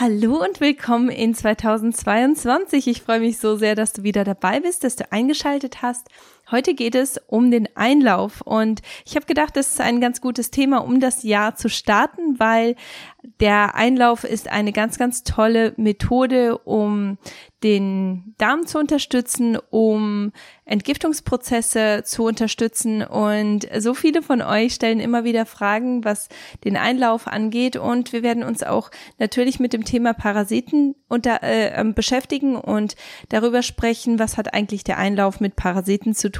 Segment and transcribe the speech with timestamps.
[0.00, 2.86] Hallo und willkommen in 2022.
[2.86, 6.06] Ich freue mich so sehr, dass du wieder dabei bist, dass du eingeschaltet hast.
[6.50, 10.50] Heute geht es um den Einlauf und ich habe gedacht, das ist ein ganz gutes
[10.50, 12.74] Thema, um das Jahr zu starten, weil
[13.40, 17.18] der Einlauf ist eine ganz, ganz tolle Methode, um
[17.64, 20.32] den Darm zu unterstützen, um
[20.64, 23.02] Entgiftungsprozesse zu unterstützen.
[23.02, 26.28] Und so viele von euch stellen immer wieder Fragen, was
[26.64, 27.76] den Einlauf angeht.
[27.76, 32.94] Und wir werden uns auch natürlich mit dem Thema Parasiten unter, äh, ähm, beschäftigen und
[33.28, 36.37] darüber sprechen, was hat eigentlich der Einlauf mit Parasiten zu tun.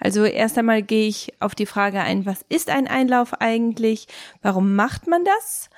[0.00, 4.08] Also erst einmal gehe ich auf die Frage ein, was ist ein Einlauf eigentlich?
[4.42, 5.70] Warum macht man das?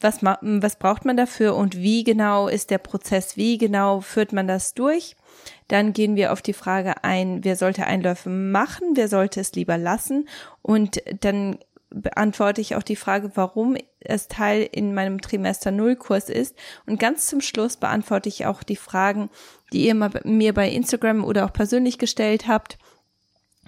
[0.00, 4.48] was, was braucht man dafür und wie genau ist der Prozess, wie genau führt man
[4.48, 5.14] das durch.
[5.68, 9.78] Dann gehen wir auf die Frage ein, wer sollte Einläufe machen, wer sollte es lieber
[9.78, 10.28] lassen
[10.62, 11.58] und dann
[11.90, 16.56] beantworte ich auch die Frage, warum es Teil in meinem Trimester Null Kurs ist.
[16.86, 19.28] Und ganz zum Schluss beantworte ich auch die Fragen,
[19.72, 22.78] die ihr mir bei Instagram oder auch persönlich gestellt habt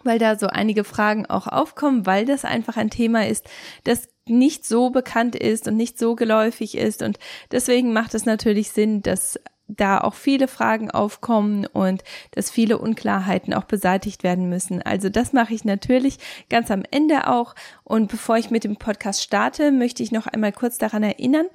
[0.04, 3.48] weil da so einige Fragen auch aufkommen, weil das einfach ein Thema ist,
[3.84, 7.02] das nicht so bekannt ist und nicht so geläufig ist.
[7.02, 7.18] Und
[7.50, 9.38] deswegen macht es natürlich Sinn, dass
[9.76, 14.82] da auch viele Fragen aufkommen und dass viele Unklarheiten auch beseitigt werden müssen.
[14.82, 16.18] Also das mache ich natürlich
[16.50, 17.54] ganz am Ende auch.
[17.84, 21.46] Und bevor ich mit dem Podcast starte, möchte ich noch einmal kurz daran erinnern,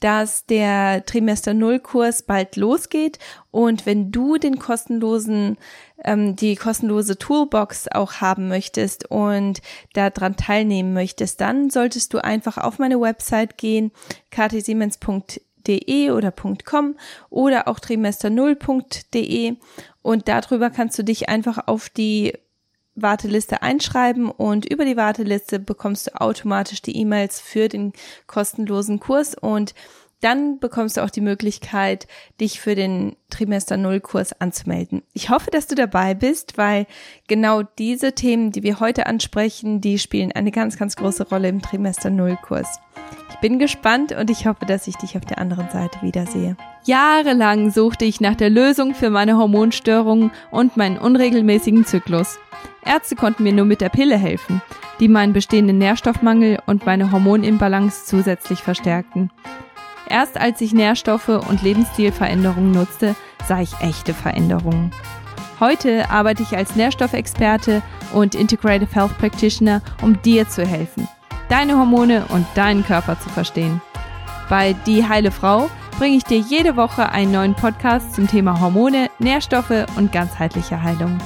[0.00, 3.18] dass der Trimester Null Kurs bald losgeht.
[3.50, 5.56] Und wenn du den kostenlosen,
[6.04, 9.62] ähm, die kostenlose Toolbox auch haben möchtest und
[9.94, 13.92] daran teilnehmen möchtest, dann solltest du einfach auf meine Website gehen,
[14.30, 16.96] ktsiemens.de de oder .com
[17.30, 19.56] oder auch trimester0.de
[20.02, 22.32] und darüber kannst du dich einfach auf die
[22.96, 27.92] Warteliste einschreiben und über die Warteliste bekommst du automatisch die E-Mails für den
[28.26, 29.34] kostenlosen Kurs.
[29.34, 29.74] Und
[30.20, 32.06] dann bekommst du auch die Möglichkeit,
[32.40, 35.02] dich für den Trimester Null Kurs anzumelden.
[35.12, 36.86] Ich hoffe, dass du dabei bist, weil
[37.28, 41.60] genau diese Themen, die wir heute ansprechen, die spielen eine ganz, ganz große Rolle im
[41.60, 42.80] Trimester Null Kurs.
[43.30, 46.56] Ich bin gespannt und ich hoffe, dass ich dich auf der anderen Seite wiedersehe.
[46.84, 52.38] Jahrelang suchte ich nach der Lösung für meine Hormonstörungen und meinen unregelmäßigen Zyklus.
[52.84, 54.62] Ärzte konnten mir nur mit der Pille helfen,
[55.00, 59.30] die meinen bestehenden Nährstoffmangel und meine Hormonimbalance zusätzlich verstärkten.
[60.08, 64.92] Erst als ich Nährstoffe und Lebensstilveränderungen nutzte, sah ich echte Veränderungen.
[65.58, 71.08] Heute arbeite ich als Nährstoffexperte und Integrative Health Practitioner, um dir zu helfen,
[71.48, 73.80] deine Hormone und deinen Körper zu verstehen.
[74.48, 79.08] Bei Die Heile Frau bringe ich dir jede Woche einen neuen Podcast zum Thema Hormone,
[79.18, 81.18] Nährstoffe und ganzheitliche Heilung.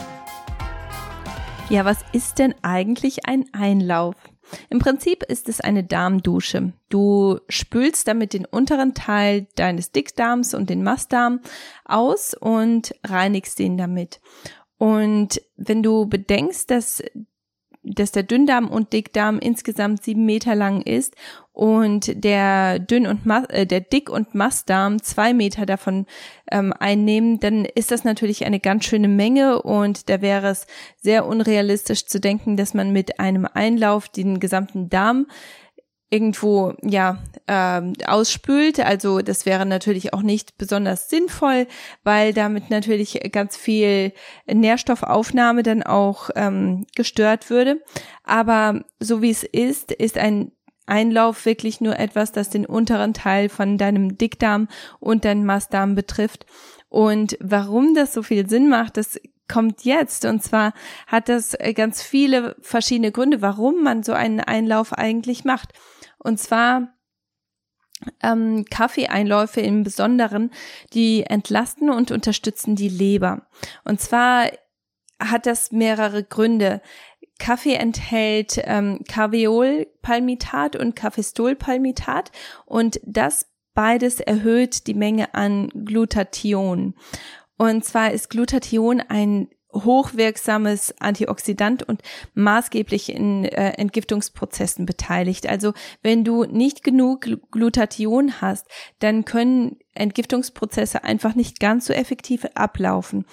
[1.68, 4.14] Ja, was ist denn eigentlich ein Einlauf?
[4.68, 6.72] Im Prinzip ist es eine Darmdusche.
[6.88, 11.40] Du spülst damit den unteren Teil deines Dickdarms und den Mastdarm
[11.84, 14.20] aus und reinigst den damit.
[14.78, 17.02] Und wenn du bedenkst, dass
[17.82, 21.14] dass der Dünndarm und Dickdarm insgesamt sieben Meter lang ist
[21.60, 26.06] und der Dünn und Ma äh, der Dick- und Mastdarm zwei Meter davon
[26.50, 30.66] ähm, einnehmen, dann ist das natürlich eine ganz schöne Menge und da wäre es
[30.96, 35.26] sehr unrealistisch zu denken, dass man mit einem Einlauf den gesamten Darm
[36.08, 38.80] irgendwo ja ähm, ausspült.
[38.80, 41.66] Also das wäre natürlich auch nicht besonders sinnvoll,
[42.02, 44.12] weil damit natürlich ganz viel
[44.46, 47.82] Nährstoffaufnahme dann auch ähm, gestört würde.
[48.24, 50.52] Aber so wie es ist, ist ein
[50.90, 54.68] Einlauf wirklich nur etwas, das den unteren Teil von deinem Dickdarm
[54.98, 56.46] und deinem Mastdarm betrifft.
[56.88, 60.24] Und warum das so viel Sinn macht, das kommt jetzt.
[60.24, 60.72] Und zwar
[61.06, 65.72] hat das ganz viele verschiedene Gründe, warum man so einen Einlauf eigentlich macht.
[66.18, 66.94] Und zwar
[68.22, 70.50] ähm, Kaffeeeinläufe im Besonderen,
[70.92, 73.46] die entlasten und unterstützen die Leber.
[73.84, 74.50] Und zwar
[75.20, 76.80] hat das mehrere Gründe.
[77.40, 82.30] Kaffee enthält ähm, Carveolpalmitat und Kaffeestolpalmitat
[82.66, 86.94] und das beides erhöht die Menge an Glutathion.
[87.56, 92.02] Und zwar ist Glutathion ein hochwirksames Antioxidant und
[92.34, 95.48] maßgeblich in äh, Entgiftungsprozessen beteiligt.
[95.48, 95.72] Also
[96.02, 98.66] wenn du nicht genug Glutathion hast,
[98.98, 103.26] dann können Entgiftungsprozesse einfach nicht ganz so effektiv ablaufen.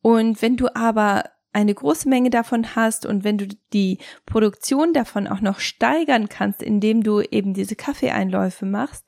[0.00, 5.26] Und wenn du aber eine große Menge davon hast und wenn du die Produktion davon
[5.26, 9.06] auch noch steigern kannst, indem du eben diese Kaffeeeinläufe machst,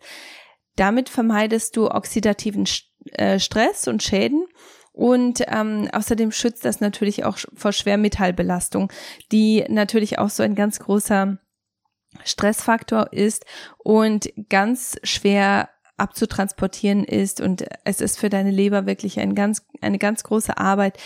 [0.76, 2.68] damit vermeidest du oxidativen
[3.12, 4.46] äh, Stress und Schäden.
[4.92, 8.92] Und ähm, außerdem schützt das natürlich auch vor Schwermetallbelastung,
[9.32, 11.38] die natürlich auch so ein ganz großer
[12.22, 13.44] Stressfaktor ist
[13.78, 19.98] und ganz schwer abzutransportieren ist und es ist für deine Leber wirklich ein ganz, eine
[19.98, 20.98] ganz große Arbeit,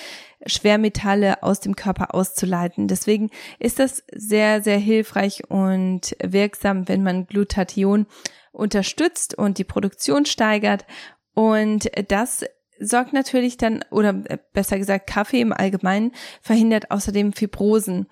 [0.46, 2.88] Schwermetalle aus dem Körper auszuleiten.
[2.88, 8.06] Deswegen ist das sehr, sehr hilfreich und wirksam, wenn man Glutathion
[8.52, 10.86] unterstützt und die Produktion steigert.
[11.34, 12.44] Und das
[12.80, 14.12] sorgt natürlich dann, oder
[14.52, 18.06] besser gesagt, Kaffee im Allgemeinen verhindert außerdem Fibrosen.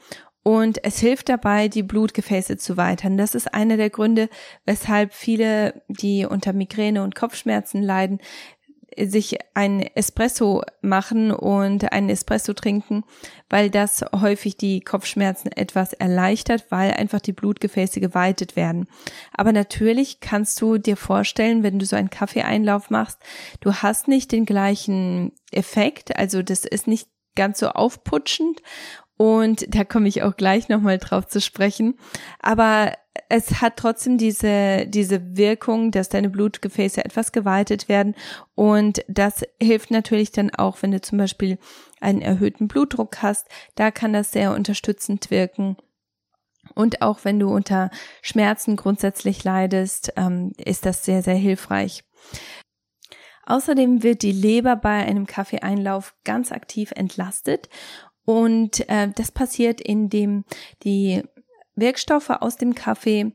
[0.46, 3.16] Und es hilft dabei, die Blutgefäße zu weitern.
[3.16, 4.28] Das ist einer der Gründe,
[4.64, 8.20] weshalb viele, die unter Migräne und Kopfschmerzen leiden,
[8.96, 13.02] sich ein Espresso machen und einen Espresso trinken,
[13.50, 18.86] weil das häufig die Kopfschmerzen etwas erleichtert, weil einfach die Blutgefäße geweitet werden.
[19.32, 23.18] Aber natürlich kannst du dir vorstellen, wenn du so einen Kaffeeeinlauf machst,
[23.58, 28.62] du hast nicht den gleichen Effekt, also das ist nicht ganz so aufputschend
[29.16, 31.98] und da komme ich auch gleich nochmal drauf zu sprechen.
[32.40, 32.92] Aber
[33.28, 38.14] es hat trotzdem diese, diese Wirkung, dass deine Blutgefäße etwas geweitet werden.
[38.54, 41.58] Und das hilft natürlich dann auch, wenn du zum Beispiel
[42.00, 43.48] einen erhöhten Blutdruck hast.
[43.74, 45.76] Da kann das sehr unterstützend wirken.
[46.74, 47.90] Und auch wenn du unter
[48.22, 52.04] Schmerzen grundsätzlich leidest, ähm, ist das sehr, sehr hilfreich.
[53.48, 57.68] Außerdem wird die Leber bei einem Kaffeeeinlauf ganz aktiv entlastet
[58.26, 60.44] und äh, das passiert, indem
[60.82, 61.22] die
[61.76, 63.32] Wirkstoffe aus dem Kaffee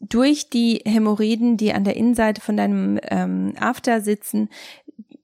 [0.00, 4.50] durch die Hämorrhoiden, die an der Innenseite von deinem ähm, After sitzen,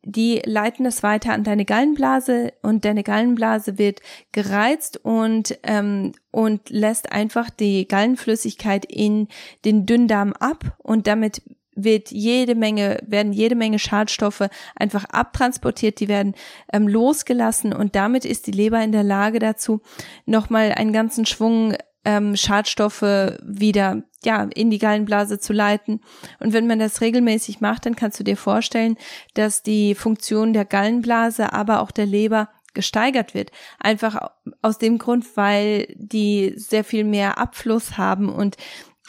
[0.04, 4.00] die leiten das weiter an deine Gallenblase und deine Gallenblase wird
[4.32, 9.28] gereizt und ähm, und lässt einfach die Gallenflüssigkeit in
[9.64, 11.42] den Dünndarm ab und damit
[11.74, 16.34] wird jede Menge, werden jede Menge Schadstoffe einfach abtransportiert, die werden
[16.72, 19.80] ähm, losgelassen und damit ist die Leber in der Lage dazu,
[20.26, 21.74] nochmal einen ganzen Schwung
[22.04, 23.02] ähm, Schadstoffe
[23.42, 26.00] wieder ja in die Gallenblase zu leiten.
[26.40, 28.96] Und wenn man das regelmäßig macht, dann kannst du dir vorstellen,
[29.34, 33.50] dass die Funktion der Gallenblase, aber auch der Leber gesteigert wird.
[33.78, 34.30] Einfach
[34.62, 38.56] aus dem Grund, weil die sehr viel mehr Abfluss haben und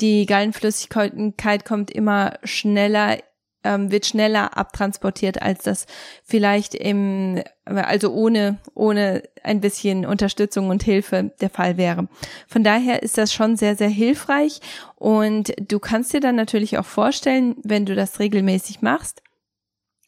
[0.01, 3.17] die Gallenflüssigkeit kommt immer schneller,
[3.63, 5.85] ähm, wird schneller abtransportiert, als das
[6.23, 12.07] vielleicht im, also ohne, ohne ein bisschen Unterstützung und Hilfe der Fall wäre.
[12.47, 14.59] Von daher ist das schon sehr, sehr hilfreich
[14.95, 19.21] und du kannst dir dann natürlich auch vorstellen, wenn du das regelmäßig machst,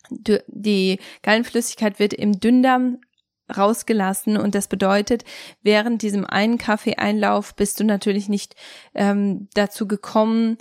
[0.09, 2.99] die Gallenflüssigkeit wird im Dünndarm
[3.55, 5.23] rausgelassen und das bedeutet,
[5.61, 8.55] während diesem einen Kaffeeeinlauf bist du natürlich nicht
[8.93, 10.57] ähm, dazu gekommen,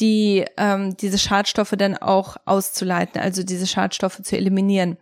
[0.00, 4.96] die ähm, diese Schadstoffe dann auch auszuleiten, also diese Schadstoffe zu eliminieren.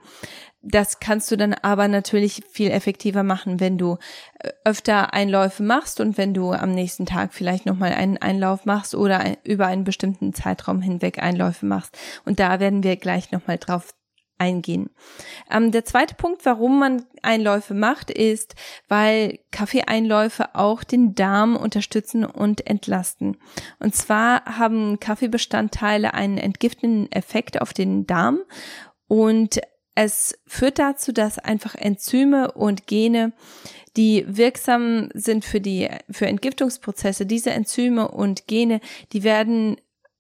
[0.62, 3.98] Das kannst du dann aber natürlich viel effektiver machen, wenn du
[4.40, 8.94] äh, öfter Einläufe machst und wenn du am nächsten Tag vielleicht nochmal einen Einlauf machst
[8.94, 11.96] oder über einen bestimmten Zeitraum hinweg Einläufe machst.
[12.24, 13.94] Und da werden wir gleich nochmal drauf
[14.38, 14.90] eingehen.
[15.50, 18.54] Ähm, der zweite Punkt, warum man Einläufe macht, ist,
[18.88, 23.36] weil Kaffeeeinläufe auch den Darm unterstützen und entlasten.
[23.78, 28.40] Und zwar haben Kaffeebestandteile einen entgiftenden Effekt auf den Darm
[29.08, 29.60] und
[29.98, 33.32] es führt dazu, dass einfach Enzyme und Gene,
[33.96, 38.80] die wirksam sind für die, für Entgiftungsprozesse, diese Enzyme und Gene,
[39.14, 39.78] die werden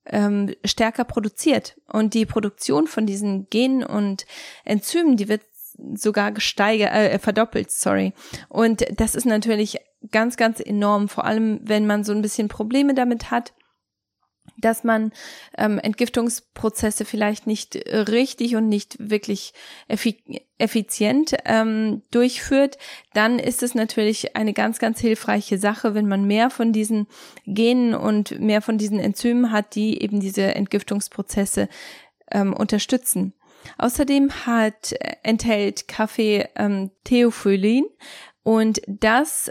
[0.08, 1.76] ähm, stärker produziert.
[1.86, 4.26] Und die Produktion von diesen Genen und
[4.64, 5.42] Enzymen, die wird
[5.94, 8.12] sogar gesteigert, äh, verdoppelt, sorry.
[8.48, 9.78] Und das ist natürlich
[10.10, 13.52] ganz, ganz enorm, vor allem wenn man so ein bisschen Probleme damit hat,
[14.58, 15.12] dass man
[15.56, 19.52] ähm, Entgiftungsprozesse vielleicht nicht richtig und nicht wirklich
[20.58, 22.78] effizient ähm, durchführt,
[23.12, 27.06] dann ist es natürlich eine ganz, ganz hilfreiche Sache, wenn man mehr von diesen
[27.46, 31.68] Genen und mehr von diesen Enzymen hat, die eben diese Entgiftungsprozesse
[32.30, 33.34] ähm, unterstützen.
[33.78, 37.86] Außerdem hat enthält Kaffee ähm, Theophyllin
[38.42, 39.50] und das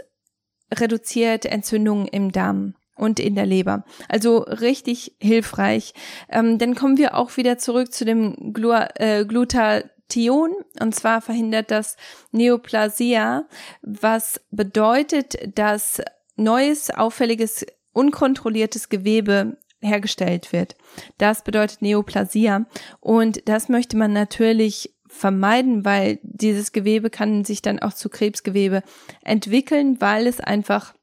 [0.72, 3.84] reduziert Entzündungen im Darm und in der Leber.
[4.08, 5.94] Also richtig hilfreich.
[6.28, 10.54] Ähm, dann kommen wir auch wieder zurück zu dem Glu äh, Glutathion.
[10.80, 11.96] Und zwar verhindert das
[12.32, 13.46] Neoplasia,
[13.82, 16.02] was bedeutet, dass
[16.36, 20.74] neues, auffälliges, unkontrolliertes Gewebe hergestellt wird.
[21.18, 22.66] Das bedeutet Neoplasia.
[23.00, 28.82] Und das möchte man natürlich vermeiden, weil dieses Gewebe kann sich dann auch zu Krebsgewebe
[29.22, 30.94] entwickeln, weil es einfach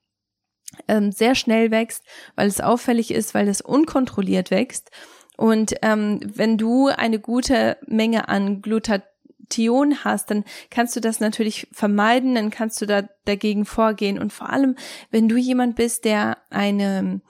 [0.87, 2.03] ähm, sehr schnell wächst,
[2.35, 4.91] weil es auffällig ist, weil es unkontrolliert wächst.
[5.37, 11.67] Und ähm, wenn du eine gute Menge an Glutathion hast, dann kannst du das natürlich
[11.71, 14.19] vermeiden, dann kannst du da dagegen vorgehen.
[14.19, 14.75] Und vor allem,
[15.09, 17.21] wenn du jemand bist, der eine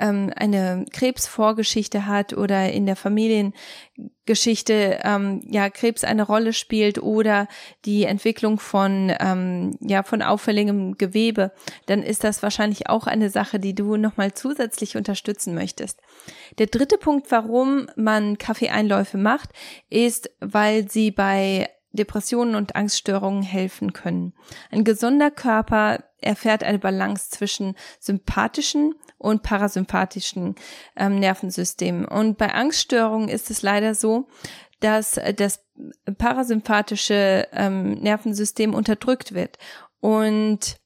[0.00, 7.46] ähm, eine Krebsvorgeschichte hat oder in der Familiengeschichte ähm, ja Krebs eine Rolle spielt oder
[7.84, 11.52] die Entwicklung von ähm, ja von auffälligem Gewebe,
[11.86, 16.00] dann ist das wahrscheinlich auch eine Sache, die du nochmal zusätzlich unterstützen möchtest.
[16.58, 19.50] Der dritte Punkt, warum man Kaffeeeinläufe macht,
[19.88, 24.32] ist, weil sie bei Depressionen und Angststörungen helfen können.
[24.70, 30.54] Ein gesunder Körper erfährt eine Balance zwischen sympathischen und parasympathischen
[30.96, 32.04] ähm, Nervensystemen.
[32.04, 34.28] Und bei Angststörungen ist es leider so,
[34.80, 35.64] dass das
[36.18, 39.58] parasympathische ähm, Nervensystem unterdrückt wird.
[40.00, 40.80] Und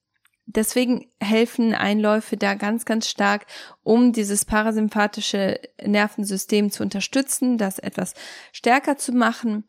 [0.46, 3.46] deswegen helfen Einläufe da ganz, ganz stark,
[3.82, 8.14] um dieses parasympathische Nervensystem zu unterstützen, das etwas
[8.52, 9.64] stärker zu machen.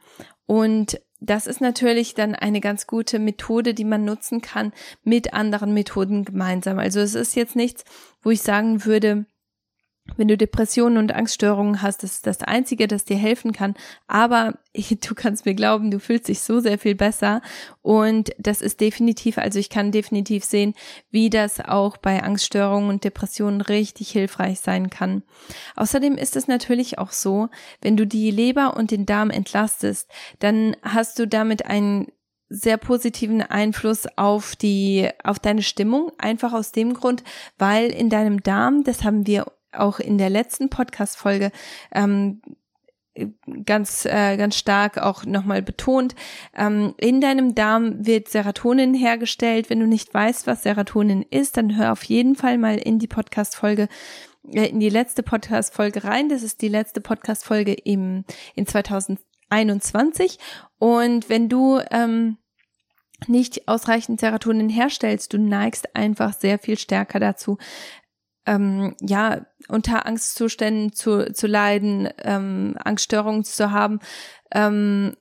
[0.48, 5.74] Und das ist natürlich dann eine ganz gute Methode, die man nutzen kann mit anderen
[5.74, 6.80] Methoden gemeinsam.
[6.80, 7.84] Also es ist jetzt nichts,
[8.22, 9.26] wo ich sagen würde,
[10.18, 13.74] wenn du Depressionen und Angststörungen hast, das ist das Einzige, das dir helfen kann.
[14.08, 17.42] Aber du kannst mir glauben, du fühlst dich so sehr viel besser.
[17.82, 20.74] Und das ist definitiv, also ich kann definitiv sehen,
[21.10, 25.24] wie das auch bei Angststörungen und Depressionen richtig hilfreich sein kann.
[25.76, 27.50] Außerdem ist es natürlich auch so,
[27.82, 30.10] wenn du die Leber und den Darm entlastest,
[30.40, 32.08] dann hast du damit einen
[32.48, 36.12] sehr positiven Einfluss auf die, auf deine Stimmung.
[36.20, 37.24] Einfach aus dem Grund,
[37.58, 41.52] weil in deinem Darm, das haben wir auch in der letzten Podcast-Folge
[41.92, 42.42] ähm,
[43.66, 46.16] ganz äh, ganz stark auch nochmal betont.
[46.56, 49.70] Ähm, in deinem Darm wird Serotonin hergestellt.
[49.70, 53.08] Wenn du nicht weißt, was Serotonin ist, dann hör auf jeden Fall mal in die
[53.08, 53.88] Podcast-Folge
[54.52, 56.30] äh, in die letzte Podcast-Folge rein.
[56.30, 60.40] Das ist die letzte Podcast-Folge im in 2021.
[60.78, 62.38] Und wenn du ähm,
[63.28, 67.58] nicht ausreichend Serotonin herstellst, du neigst einfach sehr viel stärker dazu,
[68.46, 74.00] ähm, ja, unter Angstzuständen zu, zu leiden, ähm, Angststörungen zu haben,
[74.52, 75.16] ähm,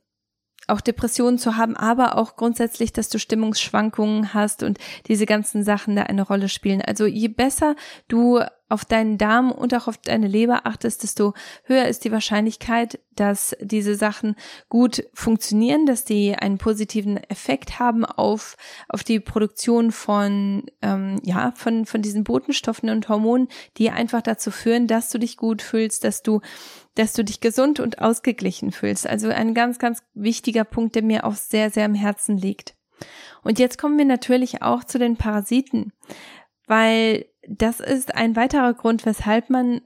[0.67, 4.79] auch Depressionen zu haben, aber auch grundsätzlich, dass du Stimmungsschwankungen hast und
[5.09, 6.81] diese ganzen Sachen da eine Rolle spielen.
[6.81, 7.77] Also je besser
[8.09, 8.41] du
[8.75, 13.57] auf deinen Darm und auch auf deine Leber achtest, desto höher ist die Wahrscheinlichkeit, dass
[13.61, 14.35] diese Sachen
[14.69, 18.57] gut funktionieren, dass die einen positiven Effekt haben auf,
[18.89, 24.51] auf die Produktion von, ähm, ja, von, von diesen Botenstoffen und Hormonen, die einfach dazu
[24.51, 26.41] führen, dass du dich gut fühlst, dass du,
[26.97, 29.07] dass du dich gesund und ausgeglichen fühlst.
[29.07, 32.75] Also ein ganz, ganz wichtiger Punkt, der mir auch sehr, sehr am Herzen liegt.
[33.45, 35.93] Und jetzt kommen wir natürlich auch zu den Parasiten,
[36.67, 39.81] weil das ist ein weiterer Grund, weshalb man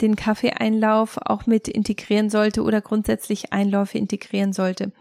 [0.00, 4.92] den Kaffeeeinlauf auch mit integrieren sollte oder grundsätzlich Einläufe integrieren sollte.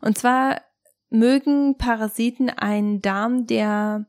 [0.00, 0.60] Und zwar
[1.10, 4.06] mögen Parasiten einen Darm, der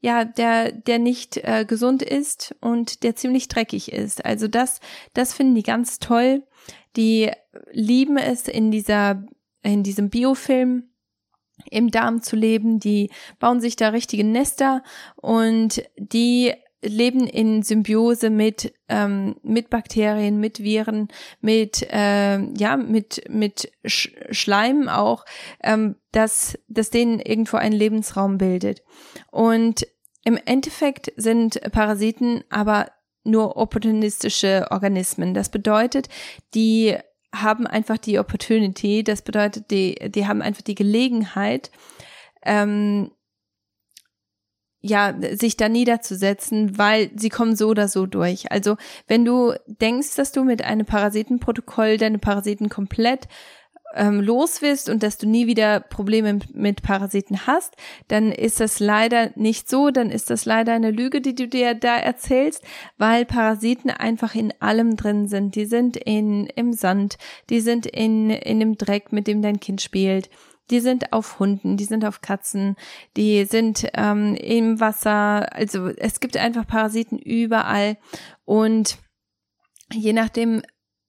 [0.00, 4.22] ja, der, der nicht äh, gesund ist und der ziemlich dreckig ist.
[4.26, 4.80] Also das,
[5.14, 6.42] das finden die ganz toll.
[6.94, 7.30] Die
[7.72, 9.24] lieben es in dieser,
[9.62, 10.90] in diesem Biofilm
[11.70, 12.80] im Darm zu leben.
[12.80, 14.82] Die bauen sich da richtige Nester
[15.16, 16.52] und die
[16.84, 21.08] leben in Symbiose mit ähm, mit Bakterien, mit Viren,
[21.40, 25.24] mit äh, ja mit mit Sch Schleim auch,
[25.62, 28.82] ähm, dass dass denen irgendwo einen Lebensraum bildet.
[29.30, 29.86] Und
[30.24, 32.86] im Endeffekt sind Parasiten aber
[33.24, 35.34] nur opportunistische Organismen.
[35.34, 36.08] Das bedeutet,
[36.54, 36.96] die
[37.34, 41.70] haben einfach die Opportunity, das bedeutet, die, die haben einfach die Gelegenheit,
[42.44, 43.10] ähm,
[44.86, 48.52] ja, sich da niederzusetzen, weil sie kommen so oder so durch.
[48.52, 48.76] Also
[49.08, 53.26] wenn du denkst, dass du mit einem Parasitenprotokoll deine Parasiten komplett
[53.94, 57.76] ähm, los wirst und dass du nie wieder Probleme mit Parasiten hast,
[58.08, 61.74] dann ist das leider nicht so, dann ist das leider eine Lüge, die du dir
[61.74, 62.62] da erzählst,
[62.98, 65.54] weil Parasiten einfach in allem drin sind.
[65.54, 67.16] Die sind in, im Sand,
[67.48, 70.28] die sind in, in dem Dreck, mit dem dein Kind spielt
[70.70, 72.76] die sind auf Hunden, die sind auf Katzen,
[73.16, 75.52] die sind ähm, im Wasser.
[75.54, 77.98] Also es gibt einfach Parasiten überall
[78.44, 78.98] und
[79.92, 80.62] je nachdem,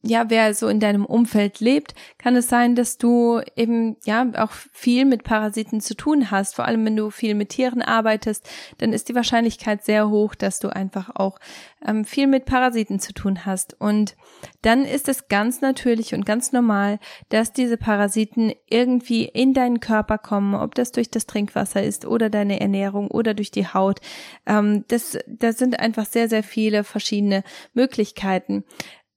[0.08, 4.52] ja, wer so in deinem Umfeld lebt, kann es sein, dass du eben ja auch
[4.52, 6.56] viel mit Parasiten zu tun hast.
[6.56, 8.48] Vor allem, wenn du viel mit Tieren arbeitest,
[8.78, 11.40] dann ist die Wahrscheinlichkeit sehr hoch, dass du einfach auch
[11.86, 13.80] ähm, viel mit Parasiten zu tun hast.
[13.80, 14.16] Und
[14.62, 20.20] dann ist es ganz natürlich und ganz normal, dass diese Parasiten irgendwie in deinen Körper
[20.20, 24.02] kommen, ob das durch das Trinkwasser ist oder deine Ernährung oder durch die Haut.
[24.46, 27.44] Ähm, das, das sind einfach sehr, sehr viele verschiedene
[27.74, 28.66] Möglichkeiten.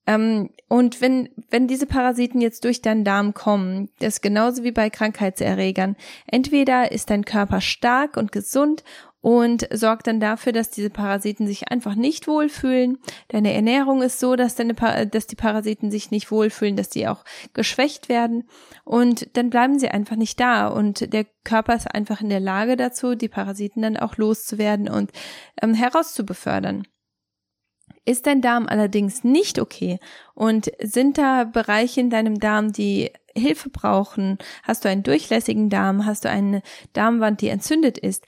[0.09, 4.73] Ähm, und wenn, wenn diese Parasiten jetzt durch deinen Darm kommen, das ist genauso wie
[4.73, 5.97] bei Krankheitserregern.
[6.27, 8.85] Entweder ist dein Körper stark und gesund
[9.21, 12.99] und sorgt dann dafür, dass diese Parasiten sich einfach nicht wohlfühlen.
[13.29, 17.25] Deine Ernährung ist so, dass, deine dass die Parasiten sich nicht wohlfühlen, dass sie auch
[17.53, 18.49] geschwächt werden
[18.85, 22.77] und dann bleiben sie einfach nicht da und der Körper ist einfach in der Lage
[22.77, 25.11] dazu, die Parasiten dann auch loszuwerden und
[25.61, 26.87] ähm, herauszubefördern.
[28.09, 29.99] Ist dein Darm allerdings nicht okay?
[30.33, 36.07] Und sind da Bereiche in deinem Darm, die Hilfe brauchen, hast du einen durchlässigen Darm,
[36.07, 36.63] hast du eine
[36.95, 38.25] Darmwand, die entzündet ist,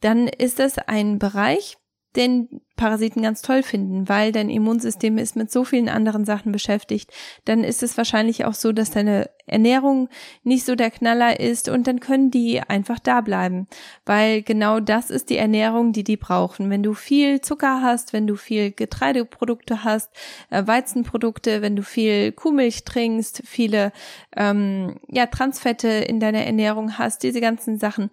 [0.00, 1.78] dann ist das ein Bereich,
[2.16, 7.12] den Parasiten ganz toll finden, weil dein Immunsystem ist mit so vielen anderen Sachen beschäftigt,
[7.44, 10.08] dann ist es wahrscheinlich auch so, dass deine Ernährung
[10.42, 13.68] nicht so der Knaller ist und dann können die einfach da bleiben,
[14.06, 16.70] weil genau das ist die Ernährung, die die brauchen.
[16.70, 20.10] Wenn du viel Zucker hast, wenn du viel Getreideprodukte hast,
[20.48, 23.92] äh, Weizenprodukte, wenn du viel Kuhmilch trinkst, viele
[24.36, 28.10] ähm, ja Transfette in deiner Ernährung hast, diese ganzen Sachen,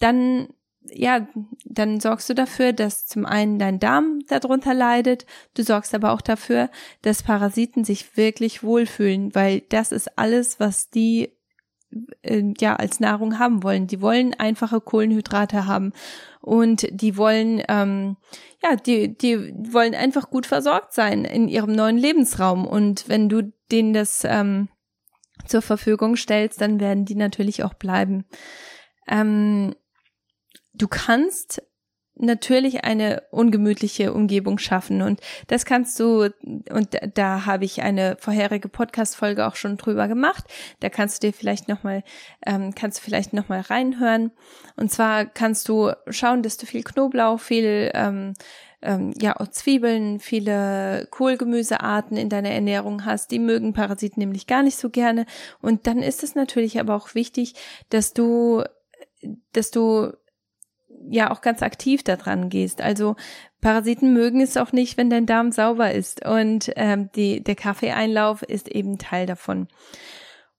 [0.00, 0.48] dann
[0.92, 1.26] ja,
[1.64, 6.20] dann sorgst du dafür, dass zum einen dein Darm darunter leidet, du sorgst aber auch
[6.20, 6.70] dafür,
[7.02, 11.32] dass Parasiten sich wirklich wohlfühlen, weil das ist alles, was die
[12.22, 13.86] äh, ja als Nahrung haben wollen.
[13.86, 15.92] Die wollen einfache Kohlenhydrate haben
[16.40, 18.16] und die wollen ähm,
[18.62, 23.52] ja die die wollen einfach gut versorgt sein in ihrem neuen Lebensraum und wenn du
[23.70, 24.68] denen das ähm,
[25.46, 28.24] zur Verfügung stellst, dann werden die natürlich auch bleiben.
[29.06, 29.74] Ähm,
[30.78, 31.62] du kannst
[32.20, 36.30] natürlich eine ungemütliche Umgebung schaffen und das kannst du
[36.70, 40.44] und da habe ich eine vorherige Podcast Folge auch schon drüber gemacht.
[40.80, 42.02] Da kannst du dir vielleicht noch mal
[42.44, 44.32] ähm, kannst du vielleicht noch mal reinhören.
[44.76, 48.34] Und zwar kannst du schauen dass du viel Knoblauch viel ähm,
[48.82, 53.30] ähm, ja auch Zwiebeln viele Kohlgemüsearten in deiner Ernährung hast.
[53.30, 55.24] Die mögen Parasiten nämlich gar nicht so gerne.
[55.60, 57.54] Und dann ist es natürlich aber auch wichtig
[57.90, 58.64] dass du
[59.52, 60.12] dass du
[61.08, 62.80] ja auch ganz aktiv daran gehst.
[62.80, 63.16] Also
[63.60, 66.24] Parasiten mögen es auch nicht, wenn dein Darm sauber ist.
[66.24, 69.68] Und ähm, die, der Kaffeeeinlauf ist eben Teil davon.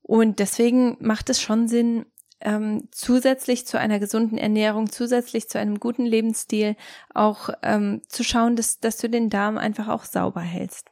[0.01, 2.05] Und deswegen macht es schon Sinn,
[2.41, 6.75] ähm, zusätzlich zu einer gesunden Ernährung, zusätzlich zu einem guten Lebensstil
[7.13, 10.89] auch ähm, zu schauen, dass, dass du den Darm einfach auch sauber hältst.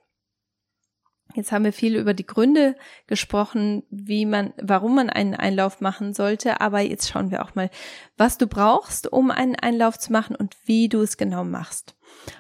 [1.38, 6.15] Jetzt haben wir viel über die Gründe gesprochen, wie man, warum man einen Einlauf machen
[6.15, 6.62] sollte.
[6.62, 7.69] Aber jetzt schauen wir auch mal,
[8.17, 11.95] was du brauchst, um einen Einlauf zu machen und wie du es genau machst.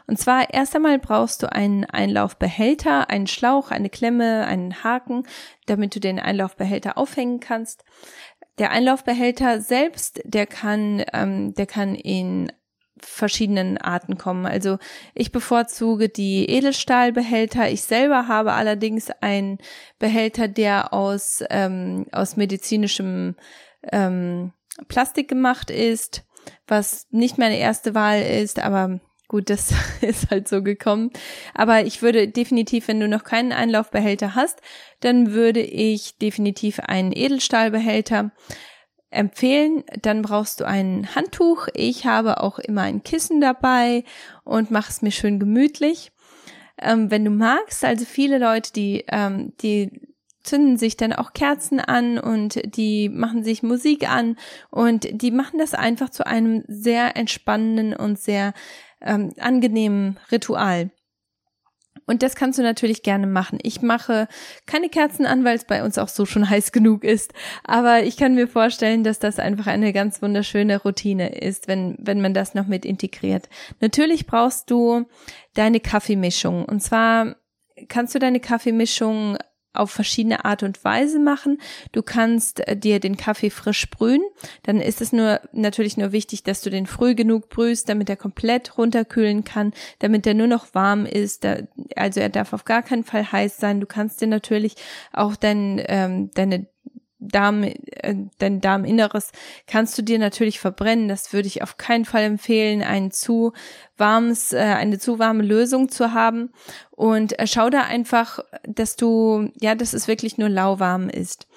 [0.07, 5.27] Und zwar erst einmal brauchst du einen Einlaufbehälter, einen Schlauch, eine Klemme, einen Haken,
[5.67, 7.85] damit du den Einlaufbehälter aufhängen kannst.
[8.57, 12.51] Der Einlaufbehälter selbst, der kann, ähm, der kann in
[13.01, 14.45] verschiedenen Arten kommen.
[14.45, 14.77] Also
[15.13, 17.69] ich bevorzuge die Edelstahlbehälter.
[17.69, 19.59] Ich selber habe allerdings einen
[19.99, 23.35] Behälter, der aus, ähm, aus medizinischem
[23.91, 24.53] ähm,
[24.87, 26.23] Plastik gemacht ist,
[26.67, 31.11] was nicht meine erste Wahl ist, aber gut, das ist halt so gekommen.
[31.53, 34.61] Aber ich würde definitiv, wenn du noch keinen Einlaufbehälter hast,
[34.99, 38.31] dann würde ich definitiv einen Edelstahlbehälter
[39.09, 39.83] empfehlen.
[40.01, 41.67] Dann brauchst du ein Handtuch.
[41.73, 44.03] Ich habe auch immer ein Kissen dabei
[44.43, 46.11] und mache es mir schön gemütlich.
[46.79, 50.07] Ähm, wenn du magst, also viele Leute, die, ähm, die
[50.43, 54.37] zünden sich dann auch Kerzen an und die machen sich Musik an
[54.69, 58.53] und die machen das einfach zu einem sehr entspannenden und sehr
[59.01, 60.91] ähm, angenehmen Ritual.
[62.07, 63.59] Und das kannst du natürlich gerne machen.
[63.61, 64.27] Ich mache
[64.65, 67.33] keine Kerzen an, weil es bei uns auch so schon heiß genug ist.
[67.63, 72.21] Aber ich kann mir vorstellen, dass das einfach eine ganz wunderschöne Routine ist, wenn, wenn
[72.21, 73.49] man das noch mit integriert.
[73.81, 75.05] Natürlich brauchst du
[75.53, 76.65] deine Kaffeemischung.
[76.65, 77.35] Und zwar
[77.89, 79.37] kannst du deine Kaffeemischung
[79.77, 81.59] auf verschiedene Art und Weise machen.
[81.91, 84.21] Du kannst äh, dir den Kaffee frisch brühen.
[84.63, 88.15] Dann ist es nur natürlich nur wichtig, dass du den früh genug brühst, damit er
[88.15, 91.45] komplett runterkühlen kann, damit er nur noch warm ist.
[91.95, 93.79] also er darf auf gar keinen Fall heiß sein.
[93.79, 94.75] Du kannst dir natürlich
[95.13, 96.67] auch dein, ähm, deine
[97.19, 99.31] Darm, äh, dein Darminneres
[99.65, 101.07] kannst du dir natürlich verbrennen.
[101.07, 103.53] Das würde ich auf keinen Fall empfehlen, ein zu
[103.97, 106.51] warmes, äh, eine zu warme Lösung zu haben.
[106.91, 111.47] Und äh, schau da einfach, dass du, ja, dass es wirklich nur lauwarm ist.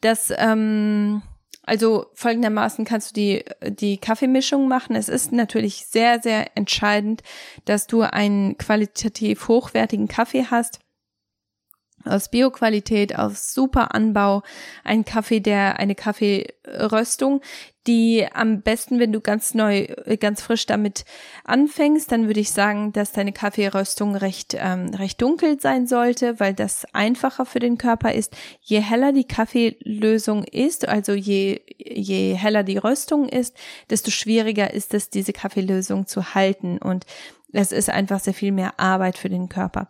[0.00, 1.22] Das, ähm,
[1.62, 4.96] also folgendermaßen kannst du die, die Kaffeemischung machen.
[4.96, 7.22] Es ist natürlich sehr, sehr entscheidend,
[7.64, 10.80] dass du einen qualitativ hochwertigen Kaffee hast
[12.06, 14.42] aus Bioqualität, aus super Anbau,
[14.84, 17.40] ein Kaffee, der eine Kaffeeröstung,
[17.86, 19.86] die am besten, wenn du ganz neu,
[20.18, 21.04] ganz frisch damit
[21.44, 26.54] anfängst, dann würde ich sagen, dass deine Kaffeeröstung recht ähm, recht dunkel sein sollte, weil
[26.54, 28.36] das einfacher für den Körper ist.
[28.60, 33.56] Je heller die Kaffeelösung ist, also je je heller die Röstung ist,
[33.90, 37.06] desto schwieriger ist es, diese Kaffeelösung zu halten und
[37.52, 39.88] es ist einfach sehr viel mehr Arbeit für den Körper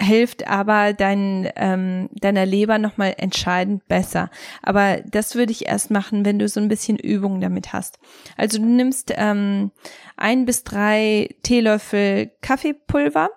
[0.00, 4.30] hilft aber dein, ähm, deiner Leber nochmal entscheidend besser.
[4.62, 7.98] Aber das würde ich erst machen, wenn du so ein bisschen Übung damit hast.
[8.36, 9.70] Also du nimmst ähm,
[10.16, 13.30] ein bis drei Teelöffel Kaffeepulver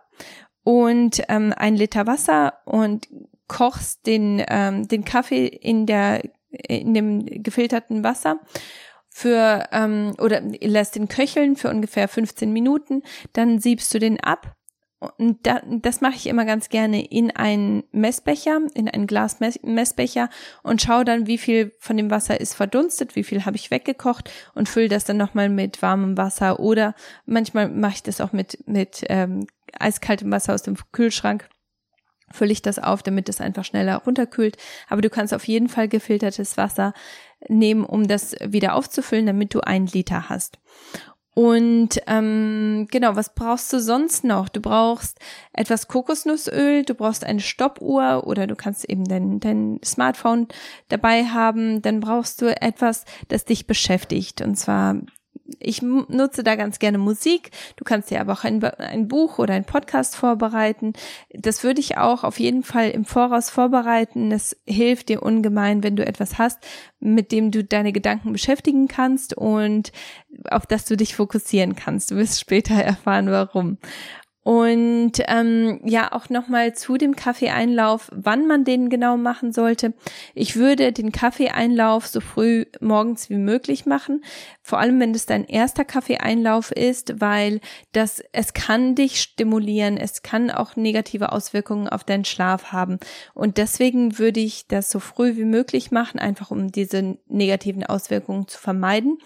[0.63, 3.07] und ähm, ein Liter Wasser und
[3.47, 6.21] kochst den, ähm, den Kaffee in der
[6.53, 8.39] in dem gefilterten Wasser
[9.09, 14.55] für ähm, oder lässt den köcheln für ungefähr 15 Minuten, dann siebst du den ab
[15.17, 20.29] und da, das mache ich immer ganz gerne in einen Messbecher, in einen Glasmessbecher
[20.63, 24.31] und schaue dann, wie viel von dem Wasser ist verdunstet, wie viel habe ich weggekocht
[24.53, 28.67] und fülle das dann nochmal mit warmem Wasser oder manchmal mache ich das auch mit,
[28.67, 29.47] mit ähm,
[29.79, 31.49] eiskaltem Wasser aus dem Kühlschrank.
[32.31, 34.57] Fülle ich das auf, damit es einfach schneller runterkühlt.
[34.89, 36.93] Aber du kannst auf jeden Fall gefiltertes Wasser
[37.47, 40.57] nehmen, um das wieder aufzufüllen, damit du ein Liter hast.
[41.35, 44.49] Und ähm, genau, was brauchst du sonst noch?
[44.49, 45.19] Du brauchst
[45.51, 50.47] etwas Kokosnussöl, du brauchst eine Stoppuhr oder du kannst eben dein, dein Smartphone
[50.89, 51.81] dabei haben.
[51.81, 54.41] Dann brauchst du etwas, das dich beschäftigt.
[54.41, 54.97] Und zwar
[55.59, 57.51] ich nutze da ganz gerne Musik.
[57.75, 60.93] Du kannst dir aber auch ein, ein Buch oder ein Podcast vorbereiten.
[61.33, 64.29] Das würde ich auch auf jeden Fall im Voraus vorbereiten.
[64.29, 66.59] Das hilft dir ungemein, wenn du etwas hast,
[66.99, 69.91] mit dem du deine Gedanken beschäftigen kannst und
[70.49, 72.11] auf das du dich fokussieren kannst.
[72.11, 73.77] Du wirst später erfahren, warum.
[74.43, 79.93] Und ähm, ja, auch nochmal zu dem Kaffeeeinlauf, wann man den genau machen sollte.
[80.35, 84.23] Ich würde den Kaffeeeinlauf so früh morgens wie möglich machen,
[84.61, 87.61] vor allem wenn es dein erster Kaffeeeinlauf ist, weil
[87.93, 92.99] das es kann dich stimulieren, es kann auch negative Auswirkungen auf deinen Schlaf haben.
[93.33, 98.49] Und deswegen würde ich das so früh wie möglich machen, einfach um diese negativen Auswirkungen
[98.49, 99.19] zu vermeiden.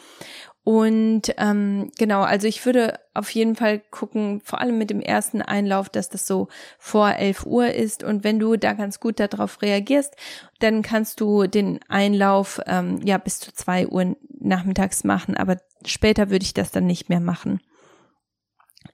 [0.68, 5.42] Und ähm, genau, also ich würde auf jeden Fall gucken, vor allem mit dem ersten
[5.42, 8.04] Einlauf, dass das so vor 11 Uhr ist.
[8.04, 10.14] Und wenn du da ganz gut darauf reagierst,
[10.60, 15.38] dann kannst du den Einlauf ähm, ja bis zu zwei Uhr nachmittags machen.
[15.38, 17.62] Aber später würde ich das dann nicht mehr machen.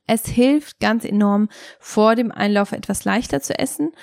[0.05, 3.93] Es hilft ganz enorm, vor dem Einlauf etwas leichter zu essen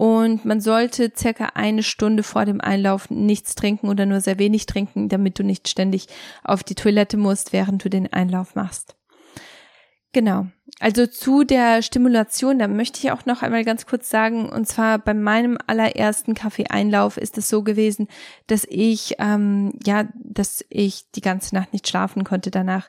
[0.00, 4.64] und man sollte circa eine Stunde vor dem Einlauf nichts trinken oder nur sehr wenig
[4.64, 6.06] trinken, damit du nicht ständig
[6.42, 8.96] auf die Toilette musst, während du den Einlauf machst.
[10.14, 10.46] Genau.
[10.78, 14.98] Also zu der Stimulation, da möchte ich auch noch einmal ganz kurz sagen, und zwar
[14.98, 18.08] bei meinem allerersten Kaffeeeinlauf ist es so gewesen,
[18.46, 22.88] dass ich, ähm, ja, dass ich die ganze Nacht nicht schlafen konnte danach.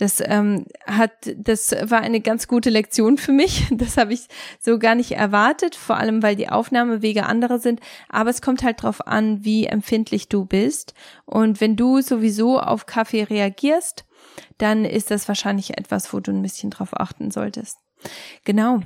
[0.00, 3.66] Das ähm, hat, das war eine ganz gute Lektion für mich.
[3.80, 7.80] Das habe ich so gar nicht erwartet, vor allem weil die Aufnahmewege andere sind.
[8.08, 10.94] Aber es kommt halt drauf an, wie empfindlich du bist.
[11.26, 14.06] Und wenn du sowieso auf Kaffee reagierst,
[14.56, 17.76] dann ist das wahrscheinlich etwas, wo du ein bisschen drauf achten solltest.
[18.44, 18.80] Genau.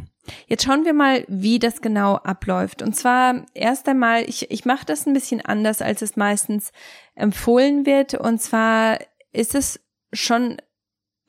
[0.49, 2.83] Jetzt schauen wir mal, wie das genau abläuft.
[2.83, 6.73] Und zwar erst einmal, ich, ich mache das ein bisschen anders, als es meistens
[7.15, 8.15] empfohlen wird.
[8.15, 8.99] Und zwar
[9.33, 9.81] ist es
[10.13, 10.57] schon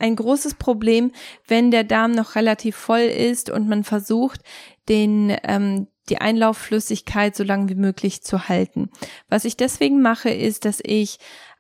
[0.06, 1.12] ein großes Problem,
[1.48, 4.42] wenn der Darm noch relativ voll ist und man versucht,
[4.88, 8.92] den ähm, die Einlaufflüssigkeit so lange wie möglich zu halten.
[9.28, 11.18] Was ich deswegen mache, ist, dass ich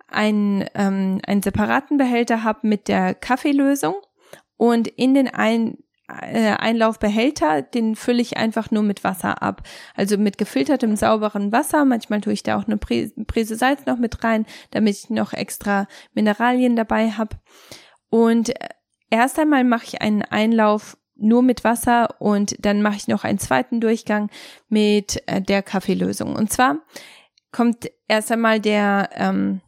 [0.07, 3.95] einen, ähm, einen separaten Behälter habe mit der Kaffeelösung
[4.55, 9.63] und in den ein, äh, Einlaufbehälter, den fülle ich einfach nur mit Wasser ab.
[9.95, 11.83] Also mit gefiltertem, sauberen Wasser.
[11.83, 15.87] Manchmal tue ich da auch eine Prise Salz noch mit rein, damit ich noch extra
[16.13, 17.37] Mineralien dabei habe.
[18.09, 18.53] Und
[19.09, 23.39] erst einmal mache ich einen Einlauf nur mit Wasser und dann mache ich noch einen
[23.39, 24.29] zweiten Durchgang
[24.67, 26.35] mit äh, der Kaffeelösung.
[26.35, 26.79] Und zwar
[27.51, 29.61] kommt erst einmal der, ähm,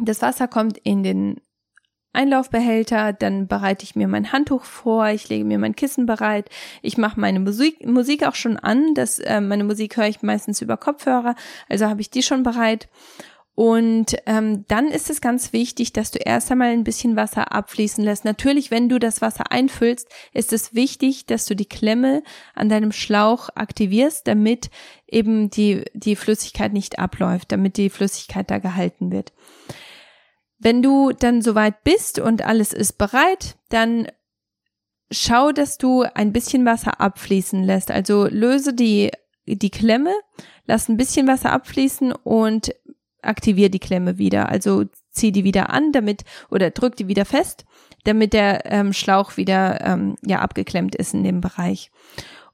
[0.00, 1.40] das Wasser kommt in den
[2.12, 6.48] Einlaufbehälter, dann bereite ich mir mein Handtuch vor, ich lege mir mein Kissen bereit,
[6.80, 10.62] ich mache meine Musik, Musik auch schon an, das, äh, meine Musik höre ich meistens
[10.62, 11.34] über Kopfhörer,
[11.68, 12.88] also habe ich die schon bereit
[13.54, 18.02] und ähm, dann ist es ganz wichtig, dass du erst einmal ein bisschen Wasser abfließen
[18.02, 18.24] lässt.
[18.24, 22.90] Natürlich, wenn du das Wasser einfüllst, ist es wichtig, dass du die Klemme an deinem
[22.90, 24.70] Schlauch aktivierst, damit
[25.06, 29.32] eben die, die Flüssigkeit nicht abläuft, damit die Flüssigkeit da gehalten wird.
[30.58, 34.08] Wenn du dann soweit bist und alles ist bereit, dann
[35.12, 37.92] schau, dass du ein bisschen Wasser abfließen lässt.
[37.92, 39.12] Also löse die,
[39.46, 40.12] die Klemme,
[40.66, 42.74] lass ein bisschen Wasser abfließen und
[43.26, 44.48] aktiviere die Klemme wieder.
[44.48, 47.64] Also zieh die wieder an, damit oder drück die wieder fest,
[48.04, 51.90] damit der ähm, Schlauch wieder ähm, ja abgeklemmt ist in dem Bereich.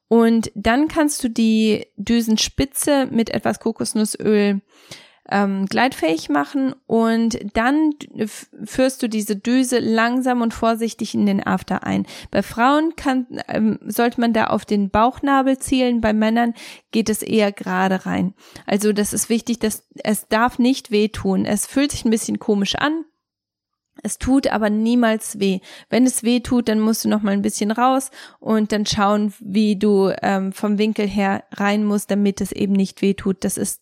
[0.09, 4.61] Und dann kannst du die Düsenspitze mit etwas Kokosnussöl
[5.30, 7.92] ähm, gleitfähig machen und dann
[8.64, 12.06] führst du diese Düse langsam und vorsichtig in den After ein.
[12.30, 16.54] Bei Frauen kann, ähm, sollte man da auf den Bauchnabel zielen, bei Männern
[16.90, 18.34] geht es eher gerade rein.
[18.66, 21.44] Also das ist wichtig, dass es darf nicht wehtun.
[21.44, 23.04] Es fühlt sich ein bisschen komisch an,
[24.02, 25.60] es tut aber niemals weh.
[25.88, 29.34] Wenn es weh tut, dann musst du noch mal ein bisschen raus und dann schauen,
[29.40, 33.44] wie du ähm, vom Winkel her rein musst, damit es eben nicht weh tut.
[33.44, 33.79] Das ist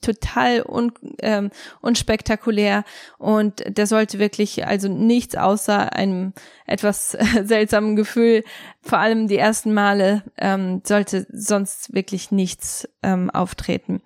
[0.00, 2.84] total un, ähm, unspektakulär
[3.18, 6.32] und der sollte wirklich also nichts außer einem
[6.66, 8.44] etwas seltsamen Gefühl,
[8.80, 14.02] vor allem die ersten Male, ähm, sollte sonst wirklich nichts ähm, auftreten.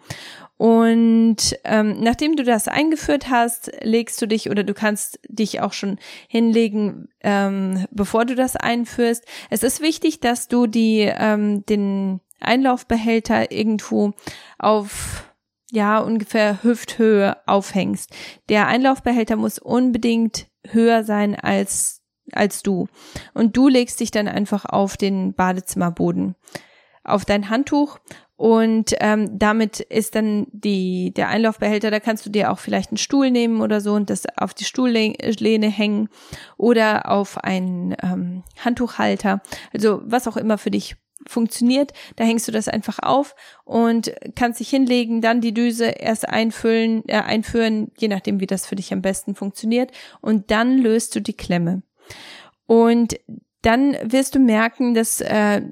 [0.62, 5.72] Und ähm, nachdem du das eingeführt hast, legst du dich oder du kannst dich auch
[5.72, 9.24] schon hinlegen, ähm, bevor du das einführst.
[9.50, 14.12] Es ist wichtig, dass du die ähm, den Einlaufbehälter irgendwo
[14.58, 15.31] auf
[15.72, 18.10] ja, ungefähr Hüfthöhe aufhängst.
[18.50, 22.88] Der Einlaufbehälter muss unbedingt höher sein als, als du.
[23.32, 26.36] Und du legst dich dann einfach auf den Badezimmerboden,
[27.04, 27.98] auf dein Handtuch
[28.36, 32.98] und ähm, damit ist dann die der Einlaufbehälter, da kannst du dir auch vielleicht einen
[32.98, 36.08] Stuhl nehmen oder so und das auf die Stuhllehne hängen
[36.58, 39.42] oder auf einen ähm, Handtuchhalter.
[39.72, 41.92] Also was auch immer für dich funktioniert.
[42.16, 47.02] Da hängst du das einfach auf und kannst dich hinlegen, dann die Düse erst einfüllen,
[47.08, 49.92] äh, einführen, je nachdem, wie das für dich am besten funktioniert.
[50.20, 51.82] Und dann löst du die Klemme.
[52.66, 53.18] Und
[53.62, 55.62] dann wirst du merken, dass äh,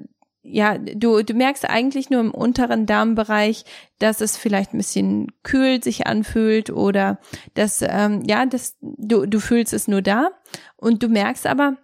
[0.43, 3.63] ja, du, du merkst eigentlich nur im unteren Darmbereich,
[3.99, 7.19] dass es vielleicht ein bisschen kühl sich anfühlt oder
[7.53, 10.29] dass, ähm, ja, dass du, du fühlst es nur da
[10.77, 11.77] und du merkst aber,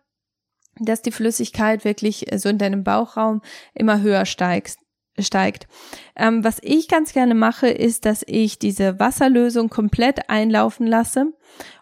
[0.80, 3.42] dass die Flüssigkeit wirklich äh, so in deinem Bauchraum
[3.74, 4.78] immer höher steigt.
[5.20, 5.68] steigt.
[6.16, 11.34] Ähm, was ich ganz gerne mache, ist, dass ich diese Wasserlösung komplett einlaufen lasse.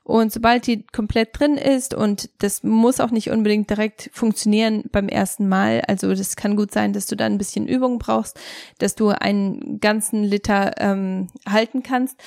[0.04, 5.10] Und sobald die komplett drin ist, und das muss auch nicht unbedingt direkt funktionieren beim
[5.10, 8.40] ersten Mal, also das kann gut sein, dass du dann ein bisschen Übung brauchst,
[8.78, 12.20] dass du einen ganzen Liter ähm, halten kannst.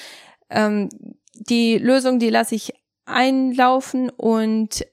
[0.51, 0.89] Ähm,
[1.35, 2.73] die Lösung, die lasse ich
[3.07, 4.85] einlaufen und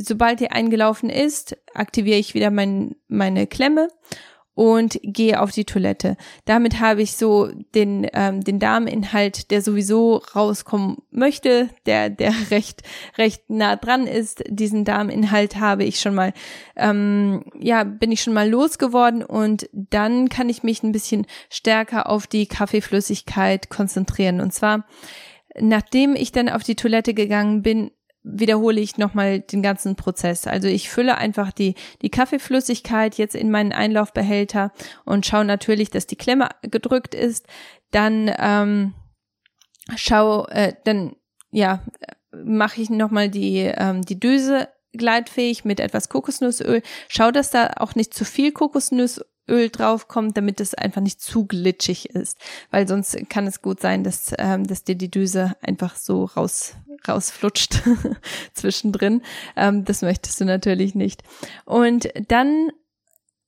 [0.00, 3.88] sobald die eingelaufen ist, aktiviere ich wieder mein, meine Klemme
[4.60, 6.18] und gehe auf die Toilette.
[6.44, 12.82] Damit habe ich so den, ähm, den Darminhalt, der sowieso rauskommen möchte, der, der recht,
[13.16, 14.42] recht nah dran ist.
[14.48, 16.34] Diesen Darminhalt habe ich schon mal,
[16.76, 22.10] ähm, ja, bin ich schon mal losgeworden und dann kann ich mich ein bisschen stärker
[22.10, 24.42] auf die Kaffeeflüssigkeit konzentrieren.
[24.42, 24.84] Und zwar,
[25.58, 30.46] nachdem ich dann auf die Toilette gegangen bin, wiederhole ich nochmal den ganzen Prozess.
[30.46, 34.72] Also ich fülle einfach die, die Kaffeeflüssigkeit jetzt in meinen Einlaufbehälter
[35.04, 37.46] und schaue natürlich, dass die Klemme gedrückt ist.
[37.90, 38.94] Dann ähm,
[39.96, 41.16] schau, äh, dann
[41.50, 41.82] ja,
[42.32, 46.82] mache ich nochmal die, ähm, die Düse gleitfähig mit etwas Kokosnussöl.
[47.08, 51.46] Schau, dass da auch nicht zu viel Kokosnuss Öl draufkommt, damit es einfach nicht zu
[51.46, 52.38] glitschig ist,
[52.70, 56.74] weil sonst kann es gut sein, dass, ähm, dass dir die Düse einfach so raus
[57.08, 57.82] rausflutscht
[58.52, 59.22] zwischendrin.
[59.56, 61.22] Ähm, das möchtest du natürlich nicht.
[61.64, 62.70] Und dann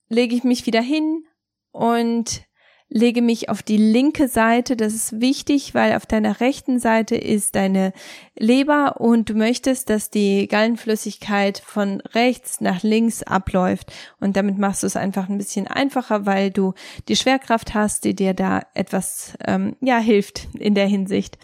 [0.09, 1.25] lege ich mich wieder hin
[1.71, 2.45] und
[2.93, 4.77] lege mich auf die linke Seite.
[4.77, 7.93] Das ist wichtig, weil auf deiner rechten Seite ist deine
[8.39, 13.93] Leber und du möchtest, dass die Gallenflüssigkeit von rechts nach links abläuft.
[14.21, 16.75] Und damit machst du es einfach ein bisschen einfacher, weil du
[17.09, 21.39] die Schwerkraft hast, die dir da etwas ähm, ja hilft in der Hinsicht.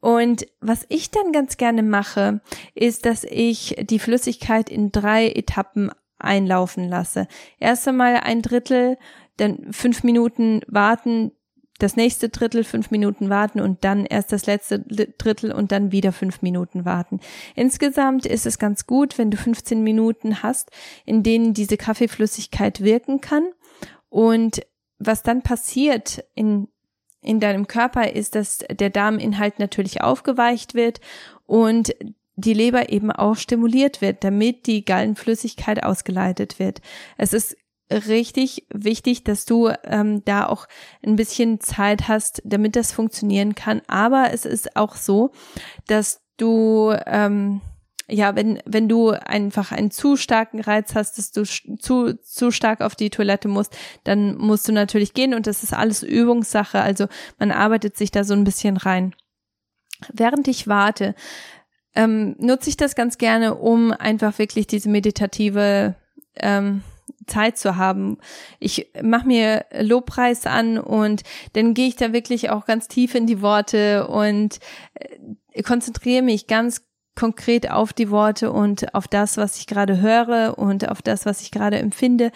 [0.00, 2.40] Und was ich dann ganz gerne mache,
[2.74, 7.26] ist, dass ich die Flüssigkeit in drei Etappen einlaufen lasse.
[7.58, 8.98] Erst einmal ein Drittel
[9.36, 11.32] dann fünf Minuten warten,
[11.78, 16.12] das nächste Drittel fünf Minuten warten und dann erst das letzte Drittel und dann wieder
[16.12, 17.20] fünf Minuten warten.
[17.54, 20.70] Insgesamt ist es ganz gut, wenn du 15 Minuten hast,
[21.04, 23.44] in denen diese Kaffeeflüssigkeit wirken kann.
[24.08, 24.62] Und
[24.98, 26.68] was dann passiert in,
[27.20, 31.00] in deinem Körper ist, dass der Darminhalt natürlich aufgeweicht wird
[31.44, 31.94] und
[32.36, 36.80] die Leber eben auch stimuliert wird, damit die Gallenflüssigkeit ausgeleitet wird.
[37.16, 37.56] Es ist
[37.90, 40.66] richtig wichtig, dass du ähm, da auch
[41.04, 43.82] ein bisschen Zeit hast, damit das funktionieren kann.
[43.86, 45.32] Aber es ist auch so,
[45.86, 47.60] dass du ähm,
[48.08, 52.80] ja, wenn, wenn du einfach einen zu starken Reiz hast, dass du zu, zu stark
[52.80, 56.80] auf die Toilette musst, dann musst du natürlich gehen und das ist alles Übungssache.
[56.80, 59.14] Also man arbeitet sich da so ein bisschen rein.
[60.12, 61.16] Während ich warte,
[61.96, 65.96] ähm, nutze ich das ganz gerne, um einfach wirklich diese meditative
[66.36, 66.82] ähm,
[67.26, 68.18] Zeit zu haben.
[68.58, 73.26] Ich mache mir Lobpreis an und dann gehe ich da wirklich auch ganz tief in
[73.26, 74.60] die Worte und
[74.94, 76.82] äh, konzentriere mich ganz
[77.16, 81.40] konkret auf die Worte und auf das, was ich gerade höre und auf das, was
[81.40, 82.30] ich gerade empfinde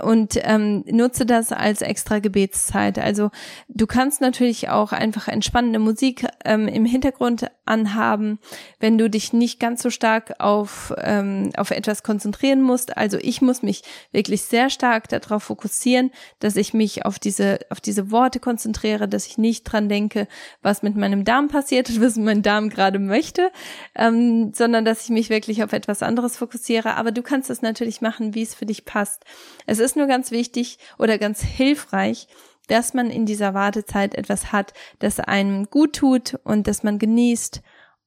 [0.00, 2.98] und ähm, nutze das als extra Gebetszeit.
[2.98, 3.30] Also
[3.68, 8.38] du kannst natürlich auch einfach entspannende Musik ähm, im Hintergrund anhaben,
[8.80, 12.96] wenn du dich nicht ganz so stark auf, ähm, auf etwas konzentrieren musst.
[12.96, 13.82] Also ich muss mich
[14.12, 19.26] wirklich sehr stark darauf fokussieren, dass ich mich auf diese, auf diese Worte konzentriere, dass
[19.26, 20.26] ich nicht dran denke,
[20.62, 23.50] was mit meinem Darm passiert und was mein Darm gerade möchte,
[23.94, 24.11] ähm,
[24.52, 26.96] sondern dass ich mich wirklich auf etwas anderes fokussiere.
[26.96, 29.24] Aber du kannst es natürlich machen, wie es für dich passt.
[29.66, 32.28] Es ist nur ganz wichtig oder ganz hilfreich,
[32.68, 37.62] dass man in dieser Wartezeit etwas hat, das einem gut tut und das man genießt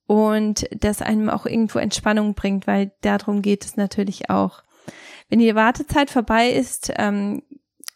[0.06, 4.62] und das einem auch irgendwo Entspannung bringt, weil darum geht es natürlich auch.
[5.28, 7.42] Wenn die Wartezeit vorbei ist ähm,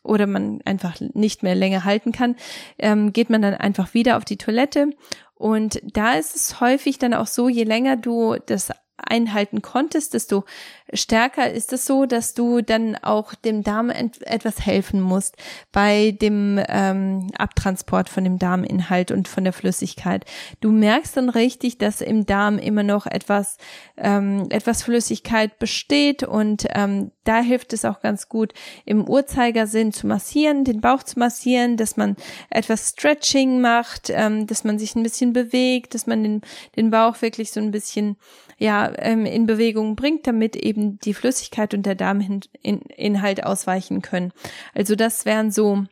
[0.03, 2.37] oder man einfach nicht mehr länger halten kann,
[2.79, 4.91] ähm, geht man dann einfach wieder auf die Toilette.
[5.35, 8.71] Und da ist es häufig dann auch so, je länger du das
[9.07, 10.45] einhalten konntest, desto
[10.93, 15.37] stärker ist es so, dass du dann auch dem Darm etwas helfen musst
[15.73, 20.25] bei dem ähm, Abtransport von dem Darminhalt und von der Flüssigkeit.
[20.61, 23.57] Du merkst dann richtig, dass im Darm immer noch etwas
[23.97, 28.53] ähm, etwas Flüssigkeit besteht und ähm, da hilft es auch ganz gut
[28.85, 32.17] im Uhrzeigersinn zu massieren, den Bauch zu massieren, dass man
[32.49, 36.41] etwas Stretching macht, ähm, dass man sich ein bisschen bewegt, dass man den
[36.77, 38.17] den Bauch wirklich so ein bisschen
[38.61, 44.33] ja ähm, in Bewegung bringt, damit eben die Flüssigkeit und der Darminhalt ausweichen können.
[44.75, 45.87] Also das wären so,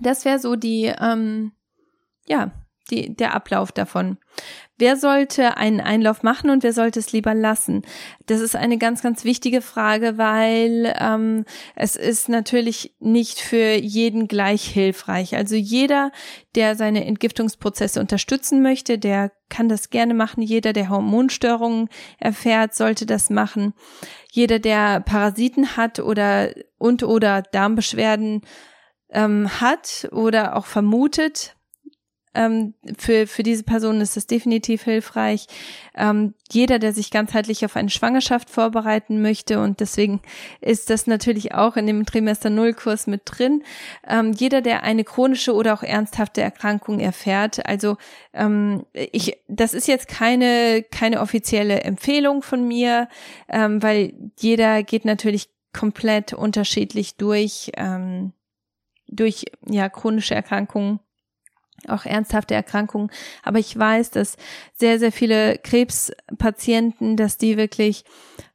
[0.00, 1.52] das wäre so die, ähm,
[2.26, 2.52] ja,
[2.90, 4.16] die, der Ablauf davon.
[4.76, 7.82] Wer sollte einen Einlauf machen und wer sollte es lieber lassen?
[8.26, 11.44] Das ist eine ganz, ganz wichtige Frage, weil ähm,
[11.76, 15.36] es ist natürlich nicht für jeden gleich hilfreich.
[15.36, 16.10] Also jeder,
[16.56, 20.42] der seine Entgiftungsprozesse unterstützen möchte, der kann das gerne machen.
[20.42, 23.74] Jeder, der Hormonstörungen erfährt, sollte das machen.
[24.32, 28.42] Jeder, der Parasiten hat oder und oder Darmbeschwerden
[29.10, 31.54] ähm, hat oder auch vermutet,
[32.34, 35.46] ähm, für, für diese Person ist das definitiv hilfreich.
[35.94, 40.20] Ähm, jeder, der sich ganzheitlich auf eine Schwangerschaft vorbereiten möchte und deswegen
[40.60, 43.62] ist das natürlich auch in dem Trimester Null Kurs mit drin.
[44.06, 47.66] Ähm, jeder, der eine chronische oder auch ernsthafte Erkrankung erfährt.
[47.66, 47.96] Also
[48.32, 53.08] ähm, ich, das ist jetzt keine keine offizielle Empfehlung von mir,
[53.48, 58.32] ähm, weil jeder geht natürlich komplett unterschiedlich durch ähm,
[59.08, 61.00] durch ja chronische Erkrankungen
[61.88, 63.10] auch ernsthafte Erkrankungen.
[63.42, 64.36] Aber ich weiß, dass
[64.74, 68.04] sehr, sehr viele Krebspatienten, dass die wirklich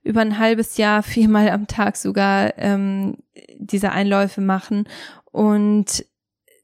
[0.04, 3.18] über ein halbes Jahr viermal am Tag sogar ähm,
[3.58, 4.88] diese Einläufe machen
[5.32, 6.06] und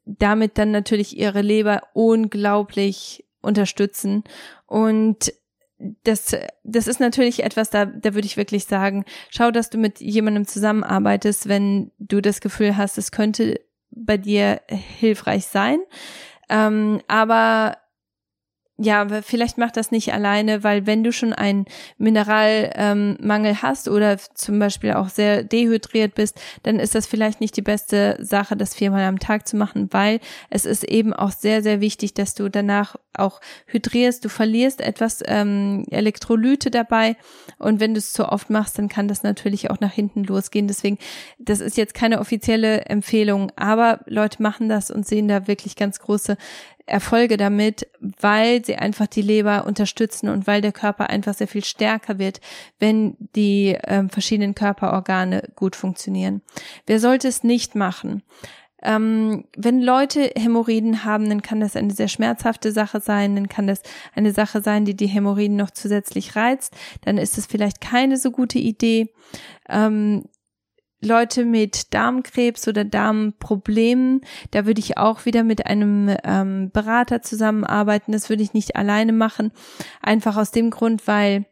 [0.05, 4.23] damit dann natürlich ihre Leber unglaublich unterstützen.
[4.65, 5.33] Und
[6.03, 9.99] das, das ist natürlich etwas, da, da würde ich wirklich sagen, schau, dass du mit
[9.99, 13.59] jemandem zusammenarbeitest, wenn du das Gefühl hast, es könnte
[13.91, 15.79] bei dir hilfreich sein.
[16.49, 17.77] Ähm, aber
[18.77, 21.65] ja, vielleicht macht das nicht alleine, weil wenn du schon einen
[21.97, 27.55] Mineralmangel ähm, hast oder zum Beispiel auch sehr dehydriert bist, dann ist das vielleicht nicht
[27.55, 31.63] die beste Sache, das viermal am Tag zu machen, weil es ist eben auch sehr,
[31.63, 34.25] sehr wichtig, dass du danach auch hydrierst.
[34.25, 37.15] Du verlierst etwas ähm, Elektrolyte dabei
[37.57, 40.67] und wenn du es zu oft machst, dann kann das natürlich auch nach hinten losgehen.
[40.67, 40.97] Deswegen,
[41.39, 45.99] das ist jetzt keine offizielle Empfehlung, aber Leute machen das und sehen da wirklich ganz
[45.99, 46.35] große
[46.85, 51.63] Erfolge damit, weil sie einfach die Leber unterstützen und weil der Körper einfach sehr viel
[51.63, 52.41] stärker wird,
[52.79, 56.41] wenn die ähm, verschiedenen Körperorgane gut funktionieren.
[56.85, 58.21] Wer sollte es nicht machen?
[58.83, 63.65] Ähm, wenn Leute Hämorrhoiden haben, dann kann das eine sehr schmerzhafte Sache sein, dann kann
[63.65, 63.81] das
[64.13, 68.29] eine Sache sein, die die Hämorrhoiden noch zusätzlich reizt, dann ist es vielleicht keine so
[68.29, 69.11] gute Idee.
[69.67, 70.25] Ähm,
[71.05, 78.11] Leute mit Darmkrebs oder Darmproblemen, da würde ich auch wieder mit einem ähm, Berater zusammenarbeiten.
[78.11, 79.51] Das würde ich nicht alleine machen.
[80.01, 81.45] Einfach aus dem Grund, weil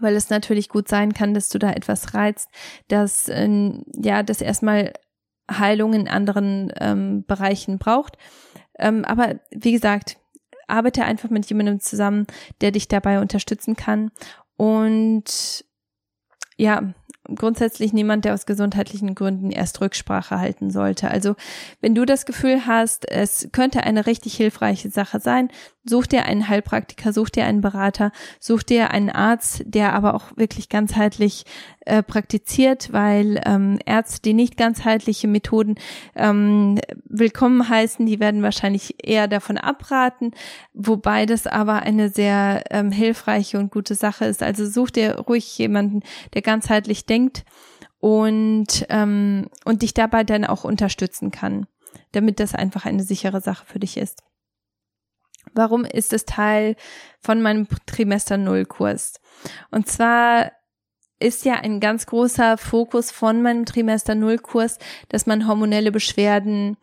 [0.00, 2.48] weil es natürlich gut sein kann, dass du da etwas reizt,
[2.88, 4.92] dass äh, ja das erstmal
[5.50, 8.18] Heilung in anderen ähm, Bereichen braucht.
[8.78, 10.16] Ähm, aber wie gesagt,
[10.66, 12.26] arbeite einfach mit jemandem zusammen,
[12.60, 14.10] der dich dabei unterstützen kann
[14.56, 15.64] Und
[16.56, 16.94] ja,
[17.34, 21.10] grundsätzlich niemand, der aus gesundheitlichen Gründen erst Rücksprache halten sollte.
[21.10, 21.36] Also
[21.80, 25.48] wenn du das Gefühl hast, es könnte eine richtig hilfreiche Sache sein,
[25.84, 30.36] such dir einen Heilpraktiker, such dir einen Berater, such dir einen Arzt, der aber auch
[30.36, 31.44] wirklich ganzheitlich
[31.86, 35.76] äh, praktiziert, weil ähm, Ärzte, die nicht ganzheitliche Methoden
[36.14, 40.32] ähm, willkommen heißen, die werden wahrscheinlich eher davon abraten,
[40.72, 44.42] wobei das aber eine sehr ähm, hilfreiche und gute Sache ist.
[44.42, 46.00] Also such dir ruhig jemanden,
[46.34, 47.44] der ganzheitlich denkt
[48.00, 51.66] und, ähm, und dich dabei dann auch unterstützen kann,
[52.12, 54.22] damit das einfach eine sichere Sache für dich ist.
[55.52, 56.76] Warum ist es Teil
[57.20, 59.20] von meinem Trimester Null Kurs?
[59.70, 60.52] Und zwar
[61.24, 66.76] ist ja ein ganz großer Fokus von meinem Trimester Null Kurs, dass man hormonelle Beschwerden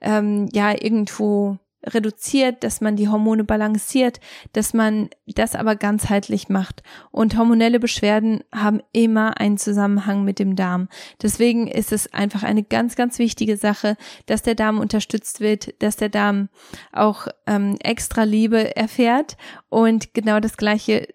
[0.00, 4.20] ähm, ja irgendwo reduziert, dass man die Hormone balanciert,
[4.52, 6.82] dass man das aber ganzheitlich macht.
[7.10, 10.88] Und hormonelle Beschwerden haben immer einen Zusammenhang mit dem Darm.
[11.22, 15.96] Deswegen ist es einfach eine ganz, ganz wichtige Sache, dass der Darm unterstützt wird, dass
[15.96, 16.48] der Darm
[16.92, 19.36] auch ähm, extra Liebe erfährt.
[19.68, 21.08] Und genau das Gleiche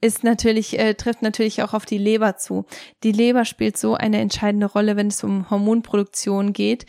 [0.00, 2.66] ist natürlich, äh, trifft natürlich auch auf die Leber zu.
[3.02, 6.86] Die Leber spielt so eine entscheidende Rolle, wenn es um Hormonproduktion geht.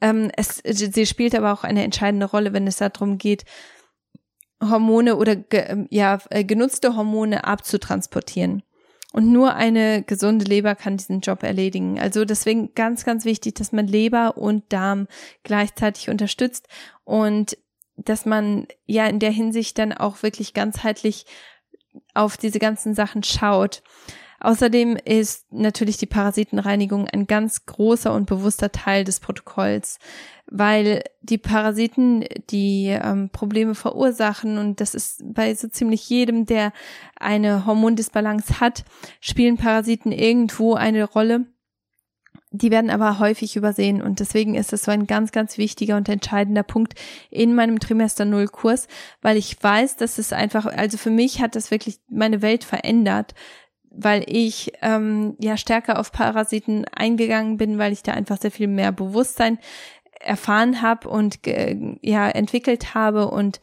[0.00, 3.44] Ähm, es, sie spielt aber auch eine entscheidende Rolle, wenn es darum geht,
[4.62, 8.62] Hormone oder ge, ja, äh, genutzte Hormone abzutransportieren.
[9.12, 11.98] Und nur eine gesunde Leber kann diesen Job erledigen.
[11.98, 15.08] Also deswegen ganz, ganz wichtig, dass man Leber und Darm
[15.42, 16.68] gleichzeitig unterstützt
[17.04, 17.56] und
[17.96, 21.24] dass man ja in der Hinsicht dann auch wirklich ganzheitlich
[22.14, 23.82] auf diese ganzen Sachen schaut.
[24.40, 29.98] Außerdem ist natürlich die Parasitenreinigung ein ganz großer und bewusster Teil des Protokolls,
[30.46, 36.72] weil die Parasiten die ähm, Probleme verursachen und das ist bei so ziemlich jedem, der
[37.18, 38.84] eine Hormondisbalance hat,
[39.20, 41.46] spielen Parasiten irgendwo eine Rolle.
[42.52, 46.08] Die werden aber häufig übersehen und deswegen ist es so ein ganz, ganz wichtiger und
[46.08, 46.94] entscheidender Punkt
[47.30, 48.86] in meinem Trimester Null Kurs,
[49.20, 53.34] weil ich weiß, dass es einfach, also für mich hat das wirklich meine Welt verändert,
[53.90, 58.68] weil ich ähm, ja stärker auf Parasiten eingegangen bin, weil ich da einfach sehr viel
[58.68, 59.58] mehr Bewusstsein
[60.20, 61.40] erfahren habe und
[62.00, 63.30] ja entwickelt habe.
[63.30, 63.60] Und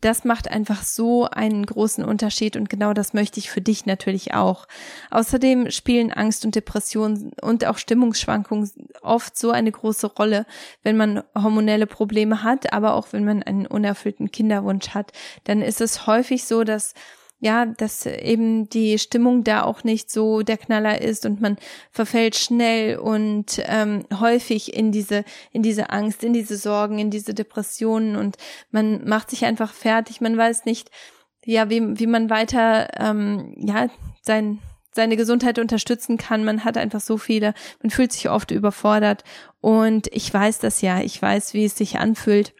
[0.00, 2.56] das macht einfach so einen großen Unterschied.
[2.56, 4.66] Und genau das möchte ich für dich natürlich auch.
[5.10, 8.70] Außerdem spielen Angst und Depression und auch Stimmungsschwankungen
[9.02, 10.46] oft so eine große Rolle,
[10.82, 15.12] wenn man hormonelle Probleme hat, aber auch wenn man einen unerfüllten Kinderwunsch hat,
[15.44, 16.94] dann ist es häufig so, dass
[17.38, 21.58] ja, dass eben die Stimmung da auch nicht so der Knaller ist und man
[21.90, 27.34] verfällt schnell und ähm, häufig in diese in diese Angst, in diese Sorgen, in diese
[27.34, 28.36] Depressionen und
[28.70, 30.20] man macht sich einfach fertig.
[30.22, 30.90] Man weiß nicht,
[31.44, 33.88] ja, wie wie man weiter ähm, ja
[34.22, 34.60] sein
[34.92, 36.42] seine Gesundheit unterstützen kann.
[36.42, 39.24] Man hat einfach so viele, man fühlt sich oft überfordert
[39.60, 42.54] und ich weiß das ja, ich weiß, wie es sich anfühlt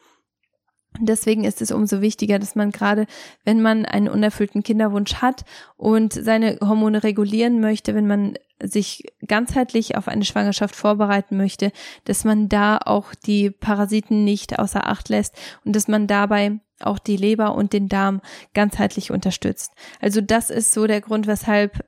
[1.01, 3.07] Deswegen ist es umso wichtiger, dass man gerade,
[3.45, 5.45] wenn man einen unerfüllten Kinderwunsch hat
[5.77, 11.73] und seine Hormone regulieren möchte, wenn man sich ganzheitlich auf eine Schwangerschaft vorbereiten möchte,
[12.05, 15.35] dass man da auch die Parasiten nicht außer Acht lässt
[15.65, 18.21] und dass man dabei auch die Leber und den Darm
[18.55, 19.73] ganzheitlich unterstützt.
[20.01, 21.85] Also das ist so der Grund, weshalb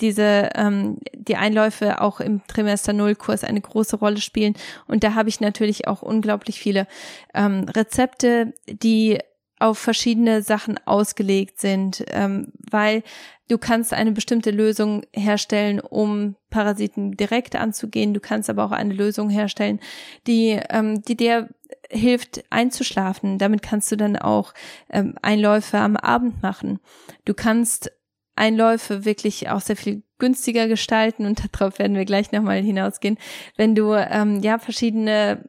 [0.00, 4.54] diese ähm, die Einläufe auch im Trimester Null Kurs eine große Rolle spielen
[4.86, 6.86] und da habe ich natürlich auch unglaublich viele
[7.34, 9.18] ähm, Rezepte, die
[9.58, 13.02] auf verschiedene Sachen ausgelegt sind, ähm, weil
[13.48, 18.12] du kannst eine bestimmte Lösung herstellen, um Parasiten direkt anzugehen.
[18.12, 19.80] Du kannst aber auch eine Lösung herstellen,
[20.26, 21.48] die ähm, die dir
[21.90, 23.38] hilft einzuschlafen.
[23.38, 24.52] Damit kannst du dann auch
[24.90, 26.80] ähm, Einläufe am Abend machen.
[27.24, 27.92] Du kannst
[28.36, 33.18] Einläufe wirklich auch sehr viel günstiger gestalten und darauf werden wir gleich nochmal hinausgehen,
[33.56, 35.48] wenn du ähm, ja verschiedene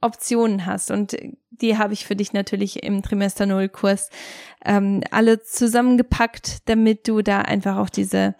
[0.00, 1.16] Optionen hast und
[1.50, 4.10] die habe ich für dich natürlich im Trimester Null Kurs
[4.64, 8.36] ähm, alle zusammengepackt, damit du da einfach auch diese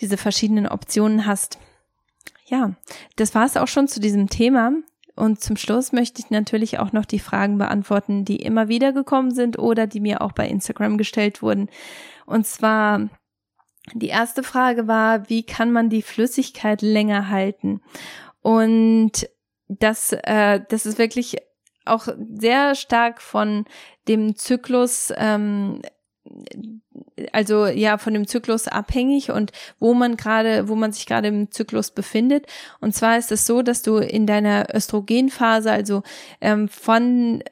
[0.00, 1.58] diese verschiedenen Optionen hast.
[2.46, 2.74] Ja,
[3.16, 4.72] das war es auch schon zu diesem Thema.
[5.14, 9.30] Und zum Schluss möchte ich natürlich auch noch die Fragen beantworten, die immer wieder gekommen
[9.30, 11.68] sind oder die mir auch bei Instagram gestellt wurden.
[12.26, 13.08] Und zwar,
[13.94, 17.80] die erste Frage war, wie kann man die Flüssigkeit länger halten?
[18.40, 19.28] Und
[19.68, 21.36] das, äh, das ist wirklich
[21.84, 23.64] auch sehr stark von
[24.06, 25.82] dem Zyklus ähm,
[27.32, 31.50] also ja von dem Zyklus abhängig und wo man gerade, wo man sich gerade im
[31.50, 32.46] Zyklus befindet.
[32.80, 36.02] Und zwar ist es so, dass du in deiner Östrogenphase, also
[36.40, 37.42] ähm, von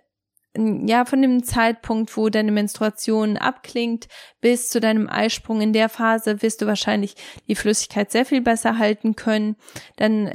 [0.57, 4.09] ja, von dem Zeitpunkt, wo deine Menstruation abklingt,
[4.41, 7.15] bis zu deinem Eisprung in der Phase wirst du wahrscheinlich
[7.47, 9.57] die Flüssigkeit sehr viel besser halten können.
[9.97, 10.33] Dann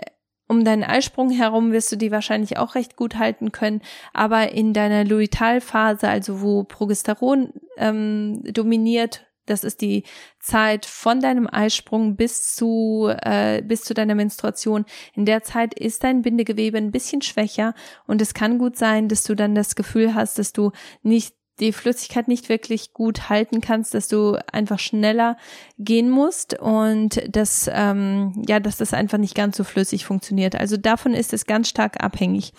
[0.48, 3.82] um deinen Eisprung herum wirst du die wahrscheinlich auch recht gut halten können,
[4.14, 10.04] aber in deiner Luitalphase, also wo Progesteron ähm, dominiert, das ist die
[10.40, 14.86] Zeit von deinem Eisprung bis zu äh, bis zu deiner Menstruation.
[15.14, 17.74] In der Zeit ist dein Bindegewebe ein bisschen schwächer
[18.08, 20.72] und es kann gut sein, dass du dann das Gefühl hast, dass du
[21.04, 25.38] nicht die Flüssigkeit nicht wirklich gut halten kannst, dass du einfach schneller
[25.78, 30.56] gehen musst und dass ähm, ja, dass das einfach nicht ganz so flüssig funktioniert.
[30.56, 32.52] Also davon ist es ganz stark abhängig.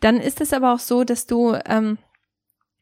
[0.00, 1.98] Dann ist es aber auch so, dass du ähm,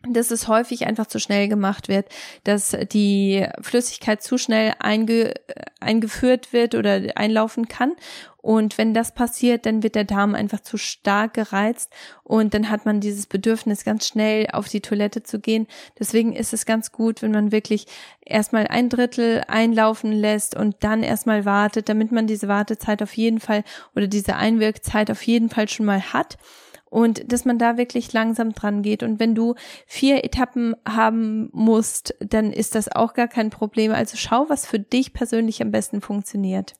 [0.07, 2.07] dass es häufig einfach zu schnell gemacht wird,
[2.45, 5.35] dass die Flüssigkeit zu schnell einge
[5.81, 7.93] eingeführt wird oder einlaufen kann.
[8.41, 11.93] Und wenn das passiert, dann wird der Darm einfach zu stark gereizt
[12.23, 15.67] und dann hat man dieses Bedürfnis, ganz schnell auf die Toilette zu gehen.
[15.99, 17.87] Deswegen ist es ganz gut, wenn man wirklich
[18.25, 23.41] erstmal ein Drittel einlaufen lässt und dann erstmal wartet, damit man diese Wartezeit auf jeden
[23.41, 26.39] Fall oder diese Einwirkzeit auf jeden Fall schon mal hat
[26.91, 29.03] und dass man da wirklich langsam dran geht.
[29.03, 29.55] Und wenn du
[29.87, 33.93] vier Etappen haben musst, dann ist das auch gar kein Problem.
[33.93, 36.75] Also schau, was für dich persönlich am besten funktioniert.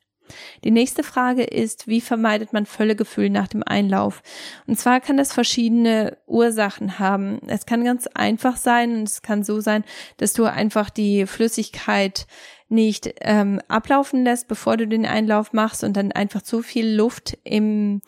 [0.65, 4.23] Die nächste Frage ist, wie vermeidet man Völlegefühl nach dem Einlauf?
[4.67, 7.41] Und zwar kann das verschiedene Ursachen haben.
[7.47, 9.85] Es kann ganz einfach sein und es kann so sein,
[10.19, 12.27] dass du einfach die Flüssigkeit
[12.69, 17.39] nicht ähm, ablaufen lässt, bevor du den Einlauf machst und dann einfach zu viel Luft
[17.45, 18.03] im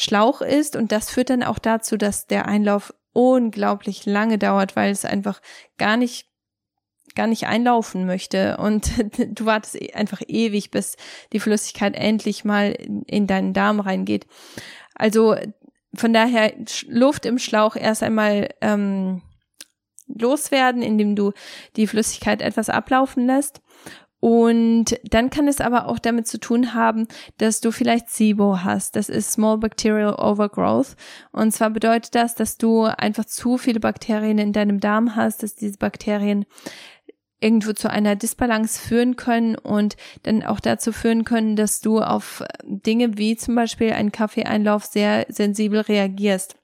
[0.00, 0.76] Schlauch ist.
[0.76, 5.40] Und das führt dann auch dazu, dass der Einlauf unglaublich lange dauert, weil es einfach
[5.78, 6.26] gar nicht
[7.16, 8.56] gar nicht einlaufen möchte.
[8.58, 10.96] Und du wartest e-, einfach ewig, bis
[11.32, 12.70] die Flüssigkeit endlich mal
[13.06, 14.26] in deinen Darm reingeht.
[14.94, 15.36] Also
[15.92, 16.54] von daher
[16.86, 19.22] Luft im Schlauch erst einmal ähm,
[20.06, 21.32] loswerden, indem du
[21.76, 23.60] die Flüssigkeit etwas ablaufen lässt
[24.20, 27.08] und dann kann es aber auch damit zu tun haben,
[27.38, 28.94] dass du vielleicht SIBO hast.
[28.94, 30.94] Das ist Small Bacterial Overgrowth.
[31.32, 35.54] Und zwar bedeutet das, dass du einfach zu viele Bakterien in deinem Darm hast, dass
[35.54, 36.44] diese Bakterien
[37.40, 42.44] irgendwo zu einer Disbalance führen können und dann auch dazu führen können, dass du auf
[42.64, 46.59] Dinge wie zum Beispiel einen Kaffeeeinlauf sehr sensibel reagierst.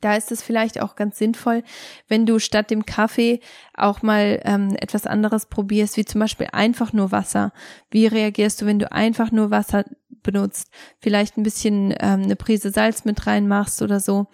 [0.00, 1.62] Da ist es vielleicht auch ganz sinnvoll,
[2.08, 3.40] wenn du statt dem Kaffee
[3.74, 7.52] auch mal ähm, etwas anderes probierst, wie zum Beispiel einfach nur Wasser.
[7.90, 9.84] Wie reagierst du, wenn du einfach nur Wasser
[10.22, 10.68] benutzt,
[11.00, 14.26] vielleicht ein bisschen ähm, eine Prise Salz mit reinmachst oder so.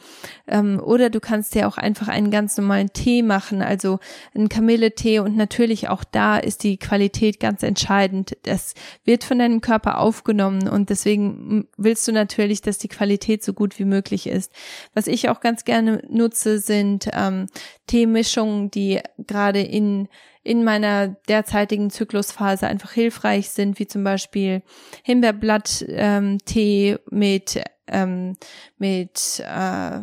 [0.46, 3.98] Ähm, oder du kannst dir auch einfach einen ganz normalen Tee machen, also
[4.34, 8.36] einen Kamilletee und natürlich auch da ist die Qualität ganz entscheidend.
[8.42, 8.74] Das
[9.04, 13.78] wird von deinem Körper aufgenommen und deswegen willst du natürlich, dass die Qualität so gut
[13.78, 14.52] wie möglich ist.
[14.94, 17.46] Was ich auch ganz gerne nutze, sind ähm,
[17.86, 20.08] Teemischungen, die gerade in
[20.46, 24.62] in meiner derzeitigen Zyklusphase einfach hilfreich sind, wie zum Beispiel
[25.02, 28.36] Himbeerblatt-Tee ähm, mit ähm,
[28.78, 30.02] mit äh,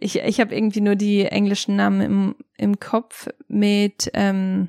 [0.00, 4.68] ich, ich habe irgendwie nur die englischen Namen im, im Kopf mit ähm,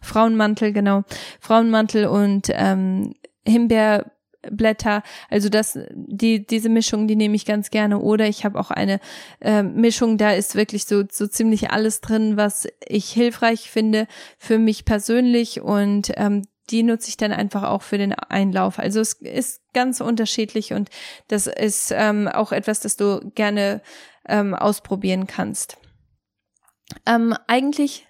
[0.00, 1.02] Frauenmantel, genau,
[1.40, 3.14] Frauenmantel und ähm,
[3.46, 4.12] Himbeer
[4.50, 5.02] Blätter.
[5.28, 7.98] Also das, die, diese Mischung, die nehme ich ganz gerne.
[7.98, 9.00] Oder ich habe auch eine
[9.40, 14.06] äh, Mischung, da ist wirklich so, so ziemlich alles drin, was ich hilfreich finde
[14.38, 18.78] für mich persönlich und ähm, die nutze ich dann einfach auch für den Einlauf.
[18.78, 20.88] Also es ist ganz unterschiedlich und
[21.28, 23.82] das ist ähm, auch etwas, das du gerne
[24.28, 25.78] ähm, ausprobieren kannst.
[27.06, 28.06] Ähm, eigentlich,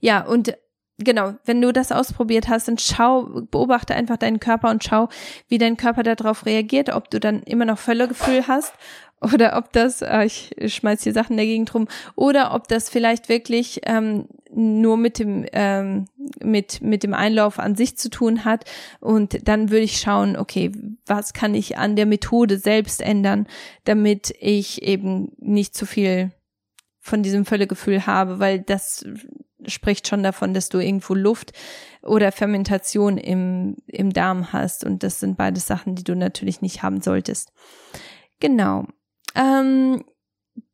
[0.00, 0.56] ja, und
[1.04, 5.08] genau, wenn du das ausprobiert hast, dann schau, beobachte einfach deinen Körper und schau,
[5.48, 8.72] wie dein Körper darauf reagiert, ob du dann immer noch Völlegefühl hast
[9.20, 12.88] oder ob das, äh, ich schmeiß hier Sachen in der Gegend rum, oder ob das
[12.88, 16.06] vielleicht wirklich ähm, nur mit dem ähm,
[16.42, 18.64] mit mit dem Einlauf an sich zu tun hat.
[19.00, 20.72] Und dann würde ich schauen, okay,
[21.06, 23.46] was kann ich an der Methode selbst ändern,
[23.84, 26.32] damit ich eben nicht zu viel
[27.00, 29.04] von diesem Völlegefühl habe, weil das
[29.66, 31.52] spricht schon davon, dass du irgendwo Luft
[32.02, 34.84] oder Fermentation im, im Darm hast.
[34.84, 37.52] Und das sind beides Sachen, die du natürlich nicht haben solltest.
[38.40, 38.86] Genau.
[39.34, 40.04] Ähm,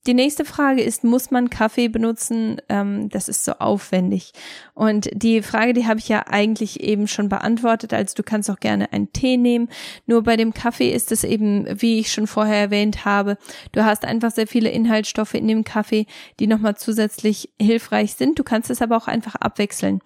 [0.07, 2.61] die nächste Frage ist, muss man Kaffee benutzen?
[2.69, 4.33] Ähm, das ist so aufwendig.
[4.75, 7.93] Und die Frage, die habe ich ja eigentlich eben schon beantwortet.
[7.93, 9.69] Also du kannst auch gerne einen Tee nehmen.
[10.07, 13.37] Nur bei dem Kaffee ist es eben, wie ich schon vorher erwähnt habe,
[13.73, 16.07] du hast einfach sehr viele Inhaltsstoffe in dem Kaffee,
[16.39, 18.39] die nochmal zusätzlich hilfreich sind.
[18.39, 20.01] Du kannst es aber auch einfach abwechseln.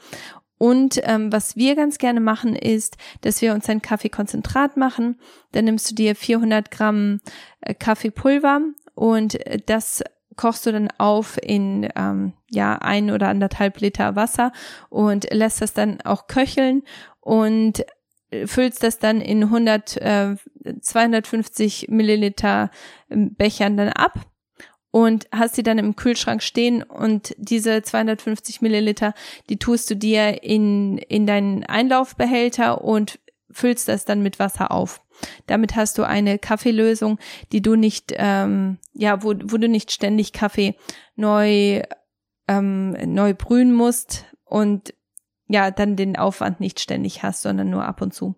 [0.57, 5.18] Und ähm, was wir ganz gerne machen, ist, dass wir uns ein Kaffeekonzentrat machen.
[5.53, 7.21] Dann nimmst du dir 400 Gramm
[7.62, 8.61] äh, Kaffeepulver
[9.01, 10.05] und äh, das
[10.37, 14.53] kochst du dann auf in ähm, ja ein oder anderthalb Liter Wasser
[14.91, 16.83] und lässt das dann auch köcheln
[17.21, 17.85] und
[18.45, 20.37] füllst das dann in 100, äh,
[20.81, 22.71] 250 Milliliter
[23.11, 24.21] ähm, Bechern dann ab
[24.91, 29.15] und hast sie dann im Kühlschrank stehen und diese 250 Milliliter,
[29.49, 33.19] die tust du dir in, in deinen Einlaufbehälter und
[33.51, 35.01] füllst das dann mit Wasser auf.
[35.47, 37.18] Damit hast du eine Kaffeelösung,
[37.53, 40.77] die du nicht, ähm, ja, wo, wo du nicht ständig Kaffee
[41.16, 41.83] neu,
[42.49, 44.95] ähm, neu brühen musst und
[45.49, 48.37] ja, dann den Aufwand nicht ständig hast, sondern nur ab und zu.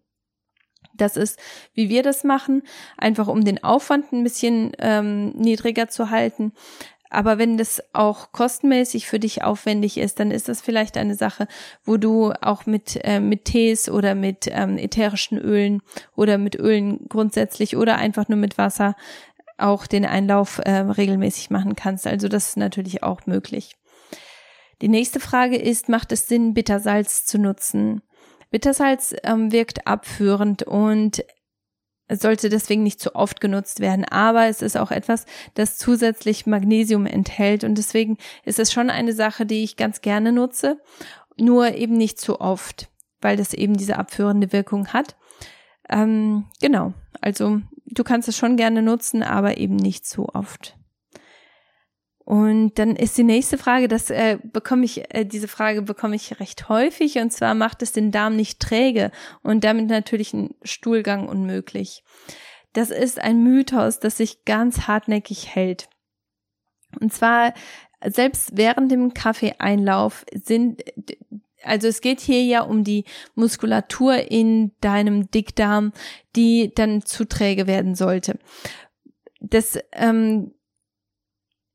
[0.95, 1.39] Das ist,
[1.75, 2.63] wie wir das machen,
[2.97, 6.53] einfach um den Aufwand ein bisschen ähm, niedriger zu halten.
[7.13, 11.47] Aber wenn das auch kostenmäßig für dich aufwendig ist, dann ist das vielleicht eine Sache,
[11.85, 15.83] wo du auch mit, äh, mit Tees oder mit ähm, ätherischen Ölen
[16.17, 18.97] oder mit Ölen grundsätzlich oder einfach nur mit Wasser
[19.59, 22.07] auch den Einlauf äh, regelmäßig machen kannst.
[22.07, 23.77] Also das ist natürlich auch möglich.
[24.81, 28.01] Die nächste Frage ist, macht es Sinn, Bittersalz zu nutzen?
[28.51, 31.23] Bittersalz ähm, wirkt abführend und
[32.09, 35.25] es sollte deswegen nicht zu oft genutzt werden, aber es ist auch etwas,
[35.55, 40.33] das zusätzlich Magnesium enthält und deswegen ist es schon eine Sache, die ich ganz gerne
[40.33, 40.79] nutze,
[41.39, 42.91] nur eben nicht zu oft,
[43.21, 45.17] weil das eben diese abführende Wirkung hat.
[45.89, 50.77] Ähm, genau, also du kannst es schon gerne nutzen, aber eben nicht zu oft.
[52.25, 56.39] Und dann ist die nächste Frage, das äh, bekomme ich, äh, diese Frage bekomme ich
[56.39, 59.11] recht häufig, und zwar macht es den Darm nicht träge
[59.43, 62.05] und damit natürlich ein Stuhlgang unmöglich.
[62.75, 65.89] Das ist ein Mythos, das sich ganz hartnäckig hält.
[67.01, 67.55] Und zwar
[68.05, 70.83] selbst während dem Kaffeeeinlauf sind,
[71.65, 73.05] also es geht hier ja um die
[73.35, 75.93] Muskulatur in deinem Dickdarm,
[76.37, 78.39] die dann zu träge werden sollte.
[79.41, 80.53] Das ähm,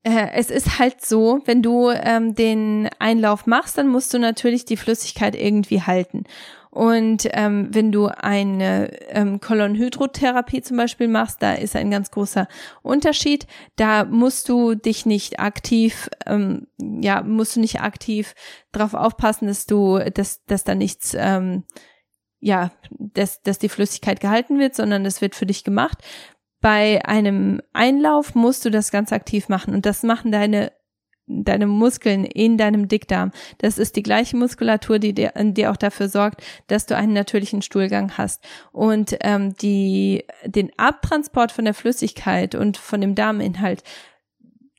[0.03, 4.65] äh, es ist halt so, wenn du ähm, den Einlauf machst, dann musst du natürlich
[4.65, 6.23] die Flüssigkeit irgendwie halten.
[6.69, 12.47] Und ähm, wenn du eine ähm, Kolonhydrotherapie zum Beispiel machst, da ist ein ganz großer
[12.83, 13.47] Unterschied.
[13.77, 18.35] Da musst du dich nicht aktiv, ähm, ja, musst du nicht aktiv
[18.71, 21.63] darauf aufpassen, dass du, dass, dass da nichts, ähm,
[22.39, 26.03] ja, dass, dass die Flüssigkeit gehalten wird, sondern das wird für dich gemacht
[26.61, 30.71] bei einem Einlauf musst du das ganz aktiv machen und das machen deine
[31.27, 33.31] deine Muskeln in deinem Dickdarm.
[33.57, 37.61] Das ist die gleiche Muskulatur, die dir, die auch dafür sorgt, dass du einen natürlichen
[37.61, 38.43] Stuhlgang hast.
[38.71, 43.83] Und ähm, die, den Abtransport von der Flüssigkeit und von dem Darminhalt,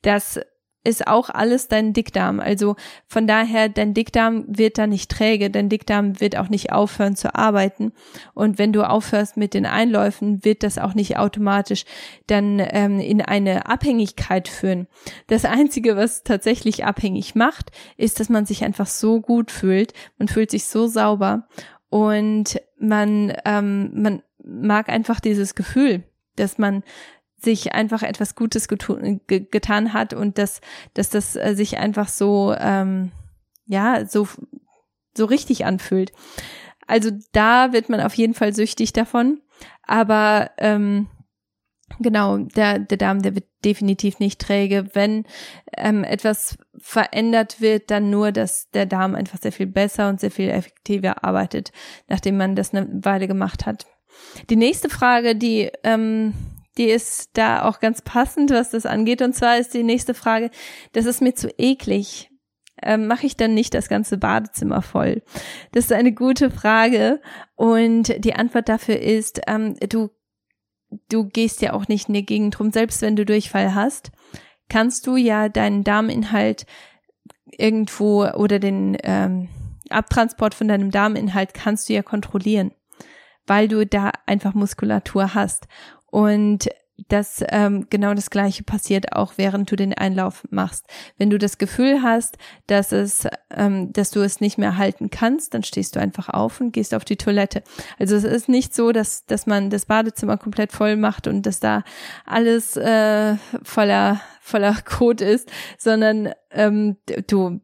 [0.02, 0.40] das
[0.84, 2.40] ist auch alles dein Dickdarm.
[2.40, 2.76] Also
[3.06, 7.34] von daher, dein Dickdarm wird da nicht träge, dein Dickdarm wird auch nicht aufhören zu
[7.34, 7.92] arbeiten.
[8.34, 11.84] Und wenn du aufhörst mit den Einläufen, wird das auch nicht automatisch
[12.26, 14.86] dann ähm, in eine Abhängigkeit führen.
[15.26, 19.92] Das Einzige, was tatsächlich abhängig macht, ist, dass man sich einfach so gut fühlt.
[20.18, 21.48] Man fühlt sich so sauber
[21.90, 26.04] und man, ähm, man mag einfach dieses Gefühl,
[26.36, 26.82] dass man
[27.40, 30.60] sich einfach etwas Gutes getun, getan hat und dass,
[30.94, 33.12] dass das äh, sich einfach so, ähm,
[33.66, 34.28] ja, so,
[35.16, 36.12] so richtig anfühlt.
[36.86, 39.40] Also da wird man auf jeden Fall süchtig davon.
[39.82, 41.06] Aber ähm,
[42.00, 44.88] genau, der, der Darm, der wird definitiv nicht träge.
[44.94, 45.24] Wenn
[45.76, 50.30] ähm, etwas verändert wird, dann nur, dass der Darm einfach sehr viel besser und sehr
[50.30, 51.72] viel effektiver arbeitet,
[52.08, 53.86] nachdem man das eine Weile gemacht hat.
[54.50, 56.34] Die nächste Frage, die ähm,
[56.78, 59.20] die ist da auch ganz passend, was das angeht.
[59.20, 60.50] Und zwar ist die nächste Frage,
[60.92, 62.30] das ist mir zu eklig.
[62.80, 65.22] Ähm, Mache ich dann nicht das ganze Badezimmer voll?
[65.72, 67.20] Das ist eine gute Frage.
[67.56, 70.10] Und die Antwort dafür ist, ähm, du,
[71.08, 72.70] du gehst ja auch nicht in die Gegend rum.
[72.70, 74.12] Selbst wenn du Durchfall hast,
[74.68, 76.66] kannst du ja deinen Darminhalt
[77.50, 79.48] irgendwo oder den ähm,
[79.90, 82.72] Abtransport von deinem Darminhalt kannst du ja kontrollieren,
[83.46, 85.66] weil du da einfach Muskulatur hast.
[86.10, 86.68] Und
[87.06, 90.86] das ähm, genau das gleiche passiert auch während du den Einlauf machst.
[91.16, 95.54] Wenn du das Gefühl hast, dass es, ähm, dass du es nicht mehr halten kannst,
[95.54, 97.62] dann stehst du einfach auf und gehst auf die Toilette.
[97.98, 101.60] Also es ist nicht so, dass dass man das Badezimmer komplett voll macht und dass
[101.60, 101.84] da
[102.26, 106.96] alles äh, voller voller Kot ist, sondern ähm,
[107.28, 107.60] du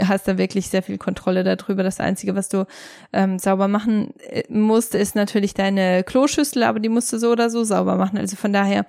[0.00, 1.82] hast da wirklich sehr viel Kontrolle darüber.
[1.82, 2.66] Das Einzige, was du
[3.12, 7.50] ähm, sauber machen äh, musst, ist natürlich deine Kloschüssel, aber die musst du so oder
[7.50, 8.18] so sauber machen.
[8.18, 8.86] Also von daher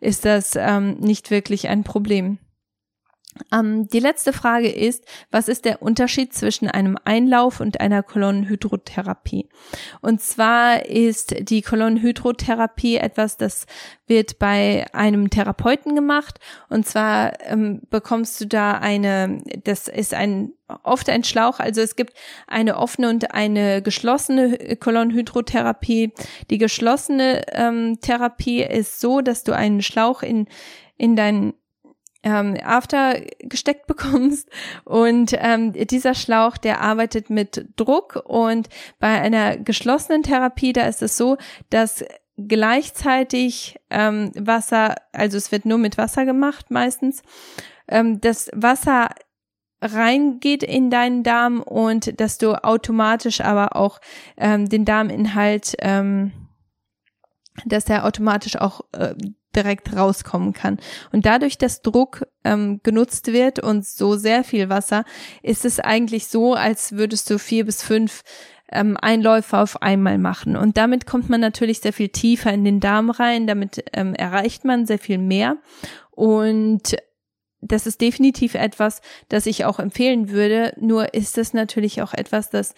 [0.00, 2.38] ist das ähm, nicht wirklich ein Problem.
[3.52, 9.48] Ähm, die letzte Frage ist, was ist der Unterschied zwischen einem Einlauf und einer Kolonnenhydrotherapie?
[10.00, 13.66] Und zwar ist die Kolonnenhydrotherapie etwas, das
[14.06, 16.38] wird bei einem Therapeuten gemacht.
[16.68, 21.60] Und zwar ähm, bekommst du da eine, das ist ein oft ein Schlauch.
[21.60, 22.14] Also es gibt
[22.48, 26.12] eine offene und eine geschlossene Kolonnenhydrotherapie.
[26.50, 30.48] Die geschlossene ähm, Therapie ist so, dass du einen Schlauch in
[30.96, 31.54] in deinen
[32.26, 34.50] ähm, After gesteckt bekommst.
[34.84, 38.68] Und ähm, dieser Schlauch, der arbeitet mit Druck und
[38.98, 41.36] bei einer geschlossenen Therapie, da ist es so,
[41.70, 42.04] dass
[42.36, 47.22] gleichzeitig ähm, Wasser, also es wird nur mit Wasser gemacht meistens,
[47.88, 49.08] ähm, das Wasser
[49.80, 54.00] reingeht in deinen Darm und dass du automatisch aber auch
[54.36, 56.32] ähm, den Darminhalt, ähm,
[57.64, 59.14] dass der automatisch auch äh,
[59.56, 60.78] direkt rauskommen kann.
[61.12, 65.04] Und dadurch, dass Druck ähm, genutzt wird und so sehr viel Wasser,
[65.42, 68.22] ist es eigentlich so, als würdest du vier bis fünf
[68.70, 70.56] ähm, Einläufe auf einmal machen.
[70.56, 74.64] Und damit kommt man natürlich sehr viel tiefer in den Darm rein, damit ähm, erreicht
[74.64, 75.56] man sehr viel mehr.
[76.10, 76.96] Und
[77.60, 80.74] das ist definitiv etwas, das ich auch empfehlen würde.
[80.78, 82.74] Nur ist es natürlich auch etwas, das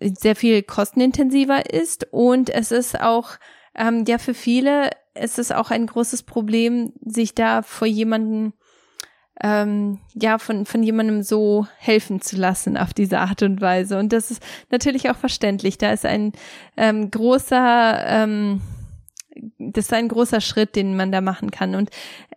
[0.00, 3.30] sehr viel kostenintensiver ist und es ist auch
[3.74, 8.52] ähm, ja für viele ist es auch ein großes Problem, sich da vor jemanden
[9.42, 14.12] ähm, ja von von jemandem so helfen zu lassen auf diese Art und Weise und
[14.12, 15.78] das ist natürlich auch verständlich.
[15.78, 16.32] Da ist ein
[16.76, 18.60] ähm, großer ähm,
[19.58, 21.74] das ist ein großer Schritt, den man da machen kann.
[21.74, 21.90] Und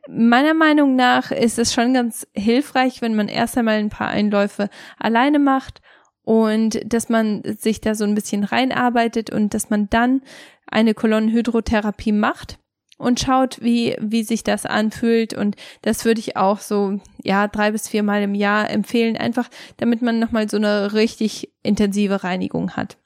[0.07, 4.69] meiner Meinung nach ist es schon ganz hilfreich, wenn man erst einmal ein paar Einläufe
[4.99, 5.81] alleine macht
[6.23, 10.21] und dass man sich da so ein bisschen reinarbeitet und dass man dann
[10.67, 12.59] eine Kolonnenhydrotherapie macht
[13.03, 15.33] und schaut, wie, wie sich das anfühlt.
[15.33, 20.01] Und das würde ich auch so, ja, drei bis viermal im Jahr empfehlen, einfach damit
[20.01, 22.97] man nochmal so eine richtig intensive Reinigung hat.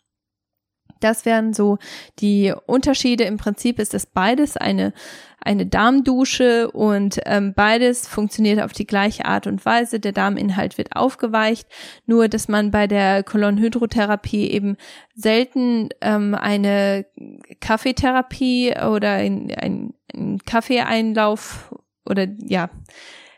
[0.99, 1.77] Das wären so
[2.19, 3.23] die Unterschiede.
[3.23, 4.93] Im Prinzip ist das beides eine,
[5.41, 9.99] eine Darmdusche und ähm, beides funktioniert auf die gleiche Art und Weise.
[9.99, 11.67] Der Darminhalt wird aufgeweicht,
[12.05, 14.77] nur dass man bei der Kolonhydrotherapie eben
[15.15, 17.05] selten ähm, eine
[17.59, 21.73] Kaffeetherapie oder ein, ein, ein Kaffeeeinlauf
[22.05, 22.69] oder ja,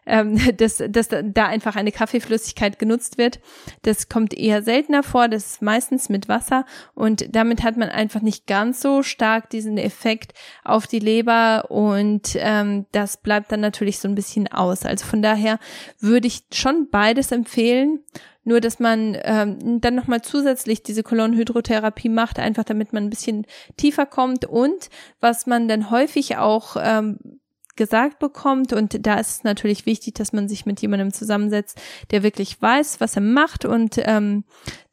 [0.10, 3.39] ähm, dass, dass da einfach eine Kaffeeflüssigkeit genutzt wird.
[3.84, 8.22] Das kommt eher seltener vor, das ist meistens mit Wasser und damit hat man einfach
[8.22, 10.34] nicht ganz so stark diesen Effekt
[10.64, 14.86] auf die Leber und ähm, das bleibt dann natürlich so ein bisschen aus.
[14.86, 15.60] Also von daher
[15.99, 17.99] würde ich schon beides empfehlen.
[18.45, 23.45] Nur, dass man ähm, dann nochmal zusätzlich diese Kolonnenhydrotherapie macht, einfach damit man ein bisschen
[23.78, 24.45] tiefer kommt.
[24.45, 24.89] Und
[25.20, 27.38] was man dann häufig auch ähm,
[27.80, 28.73] gesagt bekommt.
[28.73, 32.99] Und da ist es natürlich wichtig, dass man sich mit jemandem zusammensetzt, der wirklich weiß,
[32.99, 34.43] was er macht und ähm,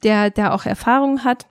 [0.02, 1.48] der, der auch Erfahrung hat.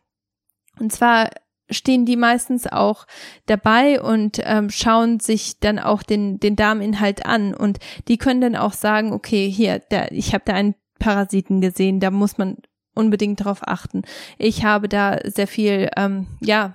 [0.80, 1.30] Und zwar
[1.70, 3.06] stehen die meistens auch
[3.48, 7.54] dabei und ähm, schauen sich dann auch den, den Darminhalt an.
[7.54, 12.00] Und die können dann auch sagen, okay, hier, da, ich habe da einen Parasiten gesehen,
[12.00, 12.58] da muss man
[12.94, 14.04] unbedingt darauf achten.
[14.38, 16.74] Ich habe da sehr viel, ähm, ja,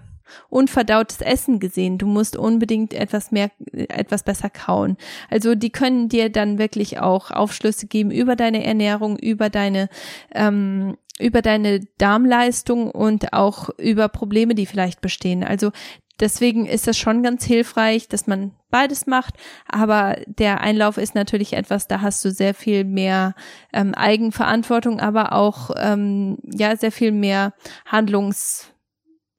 [0.48, 1.98] unverdautes Essen gesehen.
[1.98, 4.96] Du musst unbedingt etwas mehr, etwas besser kauen.
[5.28, 9.88] Also die können dir dann wirklich auch Aufschlüsse geben über deine Ernährung, über deine
[10.34, 15.44] ähm, über deine Darmleistung und auch über Probleme, die vielleicht bestehen.
[15.44, 15.70] Also
[16.18, 19.34] deswegen ist es schon ganz hilfreich, dass man beides macht.
[19.66, 23.34] Aber der Einlauf ist natürlich etwas, da hast du sehr viel mehr
[23.72, 27.54] ähm, Eigenverantwortung, aber auch ähm, ja sehr viel mehr
[27.86, 28.72] Handlungs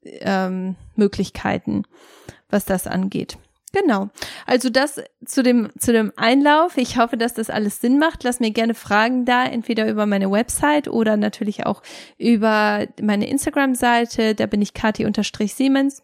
[0.02, 1.84] ähm, Möglichkeiten,
[2.50, 3.38] was das angeht.
[3.72, 4.10] Genau.
[4.46, 6.76] Also das zu dem, zu dem Einlauf.
[6.76, 8.22] Ich hoffe, dass das alles Sinn macht.
[8.22, 11.82] Lass mir gerne Fragen da, entweder über meine Website oder natürlich auch
[12.18, 14.34] über meine Instagram-Seite.
[14.34, 16.02] Da bin ich kati-siemens.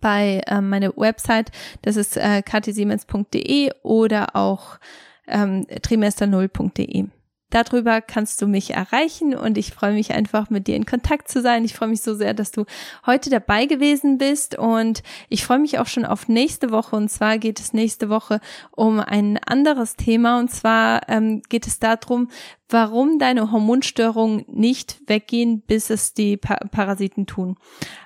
[0.00, 1.50] Bei ähm, meine Website,
[1.82, 4.78] das ist äh, katisiemens.de oder auch
[5.26, 7.06] ähm, trimester0.de.
[7.50, 11.42] Darüber kannst du mich erreichen und ich freue mich einfach mit dir in Kontakt zu
[11.42, 11.64] sein.
[11.64, 12.64] Ich freue mich so sehr, dass du
[13.06, 17.38] heute dabei gewesen bist und ich freue mich auch schon auf nächste Woche und zwar
[17.38, 18.40] geht es nächste Woche
[18.70, 22.28] um ein anderes Thema und zwar ähm, geht es darum,
[22.68, 27.56] warum deine Hormonstörungen nicht weggehen, bis es die pa Parasiten tun.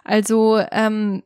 [0.05, 1.23] Also ähm,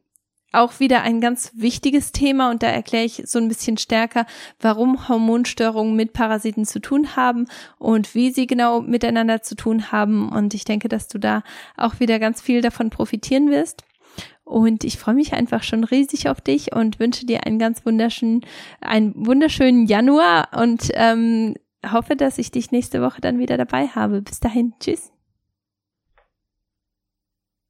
[0.53, 4.27] auch wieder ein ganz wichtiges Thema und da erkläre ich so ein bisschen stärker,
[4.61, 7.47] warum Hormonstörungen mit Parasiten zu tun haben
[7.79, 10.31] und wie sie genau miteinander zu tun haben.
[10.31, 11.43] Und ich denke, dass du da
[11.77, 13.85] auch wieder ganz viel davon profitieren wirst.
[14.45, 18.41] Und ich freue mich einfach schon riesig auf dich und wünsche dir einen ganz wunderschönen,
[18.81, 21.55] einen wunderschönen Januar und ähm,
[21.87, 24.23] hoffe, dass ich dich nächste Woche dann wieder dabei habe.
[24.23, 25.13] Bis dahin, tschüss.